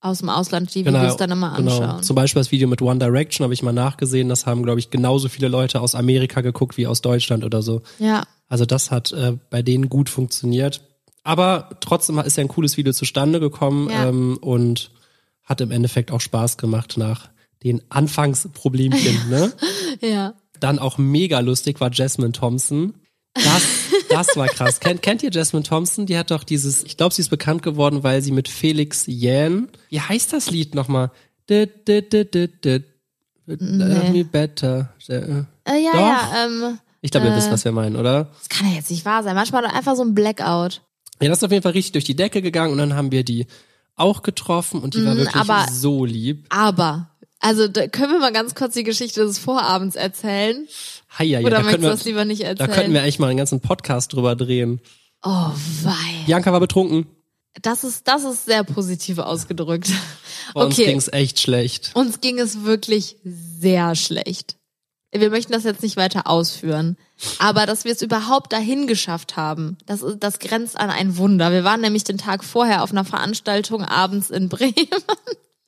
[0.00, 1.80] aus dem Ausland die Videos dann immer anschauen.
[1.80, 2.00] Genau.
[2.00, 4.28] Zum Beispiel das Video mit One Direction habe ich mal nachgesehen.
[4.28, 7.80] Das haben, glaube ich, genauso viele Leute aus Amerika geguckt wie aus Deutschland oder so.
[7.98, 10.82] Ja, Also das hat äh, bei denen gut funktioniert.
[11.22, 14.08] Aber trotzdem ist ja ein cooles Video zustande gekommen Ja.
[14.08, 14.90] ähm, und
[15.42, 17.30] hat im Endeffekt auch Spaß gemacht nach
[17.62, 19.30] den Anfangsproblemchen.
[19.30, 19.52] ne?
[20.02, 20.34] ja.
[20.64, 22.94] Dann auch mega lustig war Jasmine Thompson.
[23.34, 23.62] Das,
[24.10, 24.80] das war krass.
[24.80, 26.06] kennt, kennt ihr Jasmine Thompson?
[26.06, 29.68] Die hat doch dieses, ich glaube, sie ist bekannt geworden, weil sie mit Felix Yan,
[29.90, 31.10] wie heißt das Lied nochmal?
[33.46, 34.92] Love me better.
[35.08, 36.00] Äh, ja, Doch.
[36.00, 38.30] ja, ähm, Ich glaube, ihr wisst, was wir meinen, oder?
[38.38, 39.34] das kann ja jetzt nicht wahr sein.
[39.34, 40.80] Manchmal einfach so ein Blackout.
[41.20, 43.24] Ja, das ist auf jeden Fall richtig durch die Decke gegangen und dann haben wir
[43.24, 43.46] die
[43.96, 46.46] auch getroffen und die war Mhm, wirklich aber- so lieb.
[46.48, 47.10] Aber,
[47.44, 50.66] also da können wir mal ganz kurz die Geschichte des Vorabends erzählen?
[51.18, 52.70] Hei, ja, Oder da, möchtest können du wir, das lieber nicht da erzählen?
[52.70, 54.80] könnten wir eigentlich mal einen ganzen Podcast drüber drehen.
[55.22, 55.50] oh,
[55.82, 55.92] wei.
[56.26, 57.06] Bianca war betrunken.
[57.62, 59.90] Das ist, das ist sehr positiv ausgedrückt.
[60.54, 60.86] Bei uns Okay.
[60.86, 61.92] ging's echt schlecht.
[61.94, 64.56] Uns ging es wirklich sehr schlecht.
[65.12, 66.96] Wir möchten das jetzt nicht weiter ausführen.
[67.38, 71.52] Aber dass wir es überhaupt dahin geschafft haben, das, das grenzt an ein Wunder.
[71.52, 74.74] Wir waren nämlich den Tag vorher auf einer Veranstaltung abends in Bremen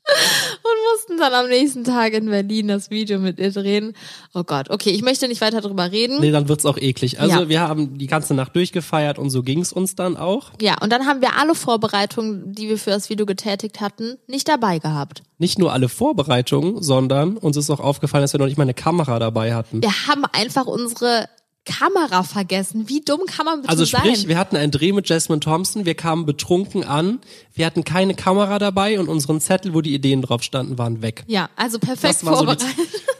[0.08, 3.94] und mussten dann am nächsten Tag in Berlin das Video mit ihr drehen.
[4.34, 6.20] Oh Gott, okay, ich möchte nicht weiter drüber reden.
[6.20, 7.20] Nee, dann wird's auch eklig.
[7.20, 7.48] Also Ja.
[7.48, 10.50] wir haben die ganze Nacht durchgefeiert und so ging's uns dann auch.
[10.60, 14.48] Ja, und dann haben wir alle Vorbereitungen, die wir für das Video getätigt hatten, nicht
[14.48, 15.22] dabei gehabt.
[15.38, 18.74] Nicht nur alle Vorbereitungen, sondern uns ist auch aufgefallen, dass wir noch nicht mal eine
[18.74, 19.82] Kamera dabei hatten.
[19.82, 21.28] Wir haben einfach unsere
[21.66, 22.88] Kamera vergessen.
[22.88, 24.00] Wie dumm kann man bitte Also sein?
[24.00, 27.18] sprich, wir hatten einen Dreh mit Jasmine Thompson, wir kamen betrunken an,
[27.54, 31.24] wir hatten keine Kamera dabei und unseren Zettel, wo die Ideen drauf standen, waren weg.
[31.26, 32.66] Ja, also perfekt Das war so vorbereitet.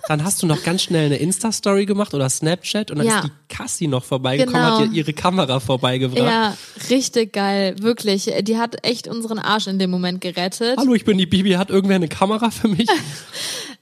[0.09, 3.19] Dann hast du noch ganz schnell eine Insta-Story gemacht oder Snapchat und dann Ja.
[3.21, 4.79] ist die Cassie noch vorbeigekommen, Genau.
[4.81, 6.23] hat dir ihre Kamera vorbeigebracht.
[6.23, 6.57] Ja,
[6.91, 8.31] richtig geil, wirklich.
[8.43, 10.77] Die hat echt unseren Arsch in dem Moment gerettet.
[10.79, 12.89] Hallo, ich bin die Bibi, hat irgendwer eine Kamera für mich?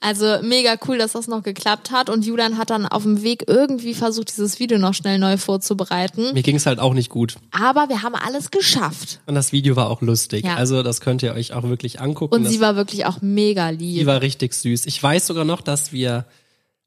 [0.01, 2.11] Also mega cool, dass das noch geklappt hat.
[2.11, 6.35] Und Julian hat dann auf dem Weg irgendwie versucht, dieses Video noch schnell neu vorzubereiten.
[6.35, 7.37] Mir ging's halt auch nicht gut.
[7.53, 9.21] Aber wir haben alles geschafft.
[9.25, 10.45] Und das Video war auch lustig.
[10.45, 10.57] Ja.
[10.57, 12.35] Also das könnt ihr euch auch wirklich angucken.
[12.35, 14.07] Und sie war wirklich auch mega Die lieb.
[14.07, 14.85] war richtig süß.
[14.85, 16.13] Ich weiß sogar noch, dass wir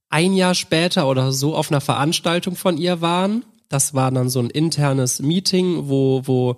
[0.09, 3.43] ein Jahr später oder so auf einer Veranstaltung von ihr waren.
[3.69, 6.57] Das war dann so ein internes Meeting, wo, wo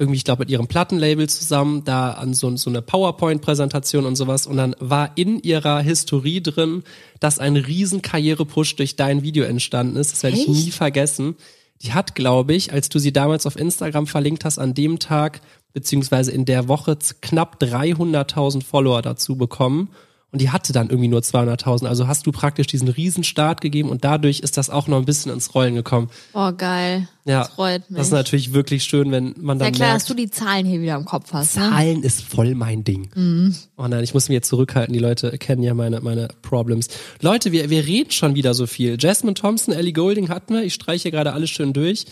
[0.00, 4.46] irgendwie, ich glaube, mit ihrem Plattenlabel zusammen, da an so, so eine PowerPoint-Präsentation und sowas.
[4.46, 6.84] Und dann war in ihrer Historie drin,
[7.20, 10.12] dass ein riesen Karrierepush durch dein Video entstanden ist.
[10.12, 11.36] Das werde ich nie vergessen.
[11.82, 15.42] Die hat, glaube ich, als du sie damals auf Instagram verlinkt hast, an dem Tag,
[15.74, 19.90] beziehungsweise in der Woche knapp 300.000 Follower dazu bekommen.
[20.32, 21.86] Und die hatte dann irgendwie nur 200.000.
[21.86, 25.04] Also hast du praktisch diesen riesen Start gegeben und dadurch ist das auch noch ein
[25.04, 26.08] bisschen ins Rollen gekommen.
[26.34, 27.08] Oh, geil.
[27.24, 27.98] Ja, Das freut mich.
[27.98, 30.66] Das ist natürlich wirklich schön, wenn man dann ja klar, merkt, dass du die Zahlen
[30.66, 31.56] hier wieder im Kopf hast.
[31.56, 31.62] Ne?
[31.62, 33.10] Zahlen ist voll mein Ding.
[33.14, 33.56] Mhm.
[33.76, 34.92] Oh nein, ich muss mich jetzt zurückhalten.
[34.92, 36.88] Die Leute kennen ja meine, meine Problems.
[37.20, 38.96] Leute, wir, wir reden schon wieder so viel.
[39.00, 40.62] Jasmine Thompson, Ellie Golding hatten wir.
[40.62, 42.04] Ich streiche gerade alles schön durch.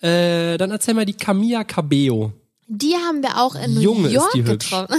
[0.00, 2.32] Äh, dann erzähl mal die Camilla Cabello.
[2.68, 4.70] Die haben wir auch in New Junge, ist York hübsch.
[4.70, 4.96] getroffen.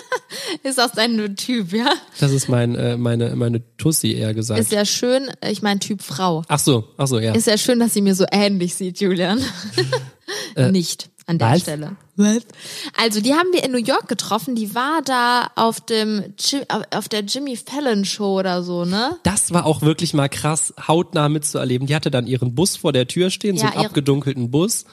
[0.64, 1.92] ist das dein Typ, ja?
[2.18, 4.58] Das ist mein, äh, meine, meine Tussi eher gesagt.
[4.60, 6.42] Ist ja schön, ich mein Typ Frau.
[6.48, 7.32] ach so, ach so, ja.
[7.32, 9.40] Ist ja schön, dass sie mir so ähnlich sieht, Julian.
[10.72, 11.60] Nicht an der was?
[11.62, 11.96] Stelle.
[12.96, 14.54] Also, die haben wir in New York getroffen.
[14.54, 16.34] Die war da auf dem
[16.90, 19.16] auf- der Jimmy Fallon Show oder so, ne?
[19.22, 21.86] Das war auch wirklich mal krass, hautnah mitzuerleben.
[21.86, 24.86] Die hatte dann ihren Bus vor der Tür stehen, so Ja, einen ihre- abgedunkelten Bus.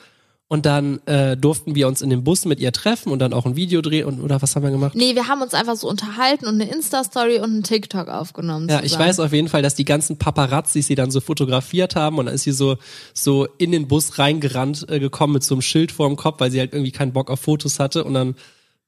[0.49, 3.45] Und dann äh, durften wir uns in dem Bus mit ihr treffen und dann auch
[3.47, 4.93] ein Video drehen und oder was haben wir gemacht?
[4.93, 8.69] Nee, wir haben uns einfach so unterhalten und eine Insta-Story und einen TikTok aufgenommen.
[8.69, 12.19] Ja, ich weiß auf jeden Fall, dass die ganzen Paparazzis sie dann so fotografiert haben
[12.19, 12.77] und dann ist sie so
[13.13, 16.60] so in den Bus reingerannt äh, gekommen mit so einem Schild vorm Kopf, weil sie
[16.60, 18.36] halt irgendwie keinen Bock auf Fotos hatte und dann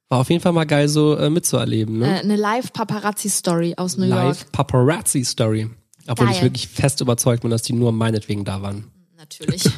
[0.08, 2.20] war auf jeden Fall mal geil so äh, mitzuerleben, Äh, ne?
[2.20, 4.24] eine Live-Paparazzi-Story aus New York.
[4.24, 5.70] Live Paparazzi Story.
[6.08, 6.44] Obwohl ich Geil.
[6.44, 8.92] wirklich fest überzeugt bin, dass die nur meinetwegen da waren.
[9.40, 9.64] Natürlich.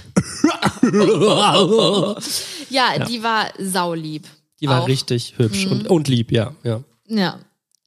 [2.70, 4.28] ja, die war saulieb.
[4.60, 4.88] Die war Auch.
[4.88, 6.82] richtig hübsch und, und lieb, ja, ja.
[7.08, 7.40] Ja.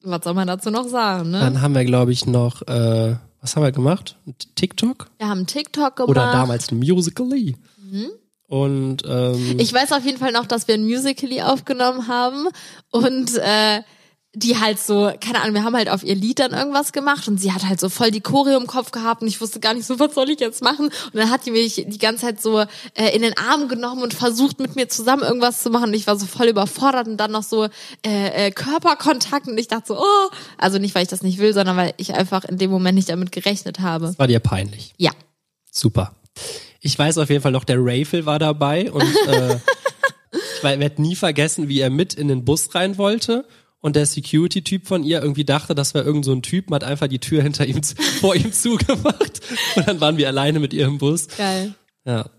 [0.03, 1.41] Was soll man dazu noch sagen, ne?
[1.41, 4.17] Dann haben wir, glaube ich, noch, äh, was haben wir gemacht?
[4.55, 5.11] TikTok?
[5.19, 6.09] Wir haben TikTok gemacht.
[6.09, 7.57] Oder damals Musical.ly.
[8.47, 12.49] Und ähm, Ich weiß auf jeden Fall noch, dass wir ein Musical.ly aufgenommen haben
[12.91, 13.83] und äh,
[14.33, 17.41] die halt so, keine Ahnung, wir haben halt auf ihr Lied dann irgendwas gemacht und
[17.41, 19.87] sie hat halt so voll die Choreo im Kopf gehabt und ich wusste gar nicht
[19.87, 20.87] so, was soll ich jetzt machen?
[20.87, 22.61] Und dann hat die mich die ganze Zeit so
[22.95, 26.07] äh, in den Arm genommen und versucht mit mir zusammen irgendwas zu machen und ich
[26.07, 27.65] war so voll überfordert und dann noch so
[28.07, 31.53] äh, äh, Körperkontakt und ich dachte so, oh, also nicht, weil ich das nicht will,
[31.53, 34.17] sondern weil ich einfach in dem Moment nicht damit gerechnet habe.
[34.17, 34.95] war dir peinlich.
[34.97, 35.11] Ja.
[35.73, 36.15] Super.
[36.81, 39.59] Ich weiß auf jeden Fall noch, der Rafel war dabei und äh,
[40.57, 43.45] ich werde nie vergessen, wie er mit in den Bus rein wollte
[43.81, 47.09] und der Security-Typ von ihr irgendwie dachte, das wäre irgend so ein Typ, hat einfach
[47.09, 47.83] die Tür hinter ihm
[48.21, 49.41] vor ihm zugemacht
[49.77, 51.29] und dann waren wir alleine mit ihr im Bus.
[51.29, 51.75] Geil.
[52.05, 52.31] Ja.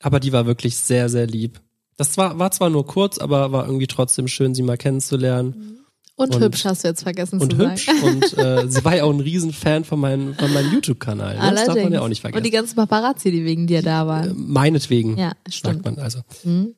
[0.00, 1.60] Aber die war wirklich sehr, sehr lieb.
[1.96, 5.77] Das war, war zwar nur kurz, aber war irgendwie trotzdem schön, sie mal kennenzulernen.
[6.18, 7.86] Und, Und- hübsch hast du jetzt vergessen Und zu hübsch.
[7.86, 8.02] sagen.
[8.02, 11.36] Und äh, sie war ja auch ein Riesenfan von, meinem von meinem YouTube-Kanal.
[11.38, 11.54] Ne?
[11.54, 12.52] Das darf man ja auch nicht Und die vergessen.
[12.52, 14.34] ganzen Paparazzi, die wegen dir da waren.
[14.48, 15.84] Meinetwegen, Ja, sagt stimmt.
[15.84, 16.18] man also.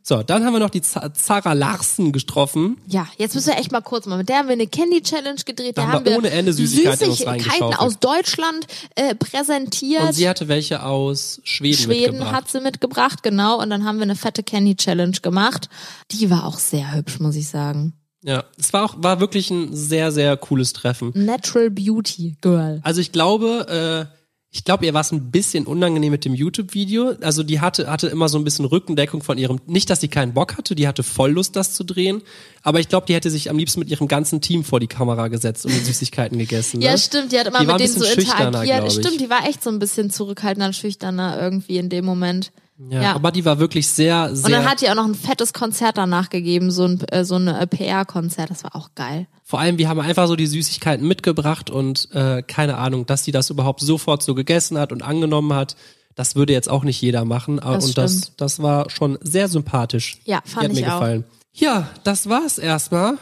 [0.03, 2.77] So, dann haben wir noch die Z Zara Larsen getroffen.
[2.87, 4.19] Ja, jetzt müssen wir echt mal kurz mal.
[4.19, 5.79] Mit der haben wir eine Candy Challenge gedreht.
[5.79, 8.67] Da Da haben wir ohne Ende Süßigkeiten Süßigkeiten aus Deutschland
[8.97, 10.03] äh, präsentiert.
[10.03, 12.33] Und sie hatte welche aus Schweden, Schweden mitgebracht.
[12.35, 13.59] hat sie mitgebracht, genau.
[13.61, 15.69] Und dann haben wir eine fette Candy Challenge gemacht.
[16.11, 17.95] Die war auch sehr hübsch, muss ich sagen.
[18.23, 21.13] Ja, es war auch war wirklich ein sehr sehr cooles Treffen.
[21.15, 22.81] Natural Beauty Girl.
[22.83, 24.21] Also ich glaube, äh,
[24.53, 27.15] ich glaube, ihr war es ein bisschen unangenehm mit dem YouTube-Video.
[27.21, 29.61] Also die hatte hatte immer so ein bisschen Rückendeckung von ihrem.
[29.67, 32.23] Nicht, dass sie keinen Bock hatte, die hatte voll Lust, das zu drehen.
[32.63, 35.29] Aber ich glaube, die hätte sich am liebsten mit ihrem ganzen Team vor die Kamera
[35.29, 36.81] gesetzt und die Süßigkeiten gegessen.
[36.81, 36.87] Ne?
[36.87, 37.31] Ja, stimmt.
[37.31, 38.93] Die hat immer Die war mit denen so interagiert.
[38.93, 42.51] Stimmt, die war echt so ein bisschen zurückhaltender, schüchterner irgendwie in dem Moment.
[42.89, 43.15] Ja, Ja.
[43.15, 44.47] aber die war wirklich sehr, sehr.
[44.47, 47.37] Und dann hat die auch noch ein fettes Konzert danach gegeben, so ein, äh, so
[47.37, 48.51] ein äh, PR-Konzert.
[48.51, 49.27] Das war auch geil.
[49.45, 53.33] Vor allem, wir haben einfach so die Süßigkeiten mitgebracht und äh, keine Ahnung, dass sie
[53.33, 55.77] das überhaupt sofort so gegessen hat und angenommen hat.
[56.15, 57.59] Das würde jetzt auch nicht jeder machen.
[57.59, 58.41] aber Das und das, stimmt.
[58.41, 60.19] das war schon sehr sympathisch.
[60.25, 60.93] Ja, Die fand hat mir ich auch.
[61.01, 61.25] gefallen.
[61.53, 63.15] Ja, das war's erstmal.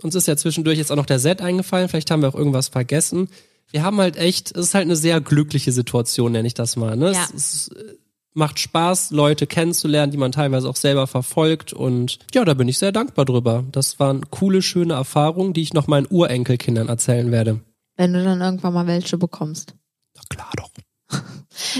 [0.00, 1.88] Äh, uns ist ja zwischendurch jetzt auch noch der Set eingefallen.
[1.88, 3.28] Vielleicht haben wir auch irgendwas vergessen.
[3.70, 6.96] Wir haben halt echt, es ist halt eine sehr glückliche Situation, nenne ich das mal.
[6.96, 7.12] Ne?
[7.12, 7.24] Ja.
[7.34, 7.94] Es, es äh,
[8.34, 11.72] macht Spaß, Leute kennenzulernen, die man teilweise auch selber verfolgt.
[11.72, 13.64] Und ja, da bin ich sehr dankbar drüber.
[13.72, 17.60] Das waren coole, schöne Erfahrungen, die ich noch meinen Urenkelkindern erzählen werde.
[17.96, 19.74] Wenn du dann irgendwann mal welche bekommst.
[20.16, 20.70] Na klar doch.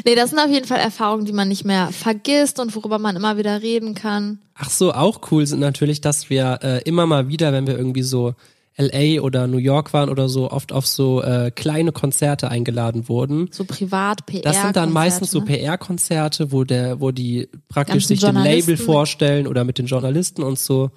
[0.05, 3.17] Nee, das sind auf jeden Fall Erfahrungen, die man nicht mehr vergisst und worüber man
[3.17, 4.41] immer wieder reden kann.
[4.55, 8.03] Ach so, auch cool sind natürlich, dass wir äh, immer mal wieder, wenn wir irgendwie
[8.03, 8.35] so
[8.81, 13.49] LA oder New York waren oder so, oft auf so äh, kleine Konzerte eingeladen wurden.
[13.53, 14.43] So privat, PR.
[14.43, 15.47] Das sind dann meistens so ne?
[15.47, 20.59] PR-Konzerte, wo der, wo die praktisch sich dem Label vorstellen oder mit den Journalisten und
[20.59, 20.91] so.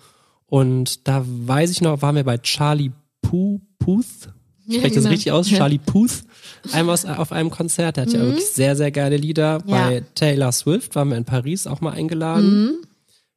[0.46, 4.30] Und da weiß ich noch, waren wir bei Charlie Pu Puth.
[4.66, 5.10] Ja, Spreche das genau.
[5.10, 5.48] richtig aus?
[5.48, 6.24] Charlie Puth.
[6.72, 7.98] Einmal auf einem Konzert.
[7.98, 9.60] Der hat ja wirklich sehr, sehr geile Lieder.
[9.64, 9.70] Mhm.
[9.70, 9.90] Ja.
[9.90, 12.64] Bei Taylor Swift waren wir in Paris auch mal eingeladen.
[12.64, 12.78] Mhm.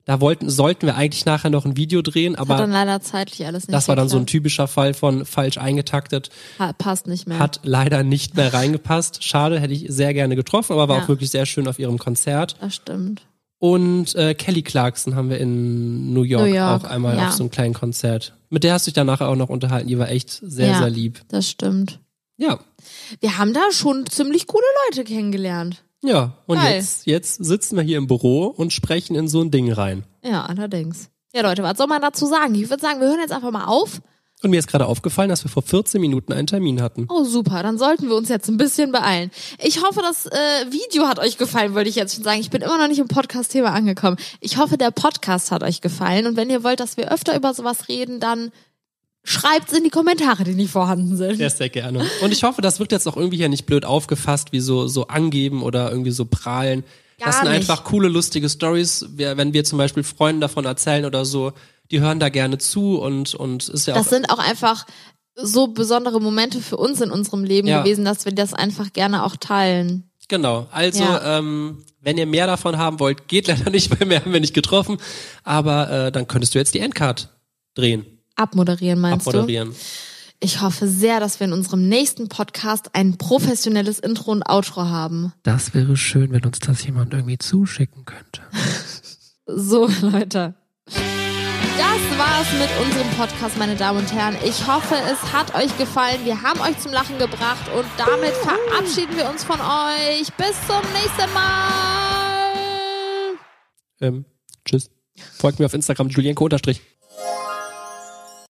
[0.07, 3.45] Da wollten, sollten wir eigentlich nachher noch ein Video drehen, Hat dann aber leider zeitlich
[3.45, 6.31] alles nicht das war dann so ein typischer Fall von falsch eingetaktet.
[6.61, 7.39] Ha- Passt nicht mehr.
[7.41, 9.25] Hat leider nicht mehr reingepasst.
[9.25, 11.03] Schade, hätte ich sehr gerne getroffen, aber war Ja.
[11.05, 12.57] auch wirklich sehr schön auf ihrem Konzert.
[12.61, 13.27] das stimmt.
[13.59, 17.29] Und äh, Kelly Clarkson haben wir in New York, New York, auch einmal ja.
[17.29, 18.35] auf so einem kleinen Konzert.
[18.49, 19.89] Mit der hast du dich dann nachher auch noch unterhalten.
[19.89, 20.79] Die war echt sehr, Ja.
[20.79, 21.23] sehr lieb.
[21.29, 21.99] Das stimmt.
[22.37, 22.61] Ja.
[23.21, 25.83] Wir haben da schon ziemlich coole Leute kennengelernt.
[26.03, 26.39] Ja.
[26.47, 26.77] Und Geil.
[26.77, 30.05] jetzt, jetzt sitzen wir hier im Büro und sprechen in so ein Ding rein.
[30.23, 31.11] Ja, allerdings.
[31.35, 32.55] Ja, Leute, was soll man dazu sagen?
[32.55, 34.01] Ich würde sagen, wir hören jetzt einfach mal auf.
[34.43, 37.07] Und mir ist gerade aufgefallen, dass wir vor 14 Minuten einen Termin hatten.
[37.09, 37.63] Oh, super.
[37.63, 39.31] Dann sollten wir uns jetzt ein bisschen beeilen.
[39.63, 42.41] Ich hoffe, das äh, Video hat euch gefallen, wollte ich jetzt schon sagen.
[42.41, 44.19] Ich bin immer noch nicht im Podcast-Thema angekommen.
[44.41, 46.27] Ich hoffe, der Podcast hat euch gefallen.
[46.27, 48.51] Und wenn ihr wollt, dass wir öfter über sowas reden, dann
[49.27, 51.37] schreibt's in die Kommentare, die nicht vorhanden sind.
[51.37, 52.07] Sehr, sehr gerne.
[52.23, 55.09] Und ich hoffe, das wird jetzt auch irgendwie hier nicht blöd aufgefasst, wie so, so
[55.09, 56.85] angeben oder irgendwie so prahlen.
[57.19, 57.57] Gar das sind nicht.
[57.57, 59.05] einfach coole, lustige Stories.
[59.17, 61.53] Wenn wir zum Beispiel Freunden davon erzählen oder so,
[61.91, 64.87] die hören da gerne zu und, und ist ja Das auch sind auch einfach
[65.35, 67.83] so besondere Momente für uns in unserem Leben Ja.
[67.83, 70.09] gewesen, dass wir das einfach gerne auch teilen.
[70.29, 71.39] Genau, also Ja.
[71.39, 74.55] ähm, wenn ihr mehr davon haben wollt, geht leider nicht, weil mehr haben wir nicht
[74.55, 74.99] getroffen.
[75.43, 77.31] Aber äh, dann könntest du jetzt die Endcard
[77.75, 78.05] drehen,
[78.37, 79.71] Abmoderieren, meinst abmoderieren.
[79.71, 79.77] du?
[80.39, 85.33] Ich hoffe sehr, dass wir in unserem nächsten Podcast ein professionelles Intro und Outro haben.
[85.43, 88.43] Das wäre schön, wenn uns das jemand irgendwie zuschicken könnte.
[89.49, 90.55] So, Leute.
[90.87, 94.37] Das war's mit unserem Podcast, meine Damen und Herren.
[94.45, 96.19] Ich hoffe, es hat euch gefallen.
[96.25, 100.27] Wir haben euch zum Lachen gebracht und damit verabschieden wir uns von euch.
[100.37, 103.37] Bis zum nächsten Mal.
[104.01, 104.25] Ähm,
[104.65, 104.91] tschüss.
[105.39, 106.49] Folgt mir auf Instagram, Julienko.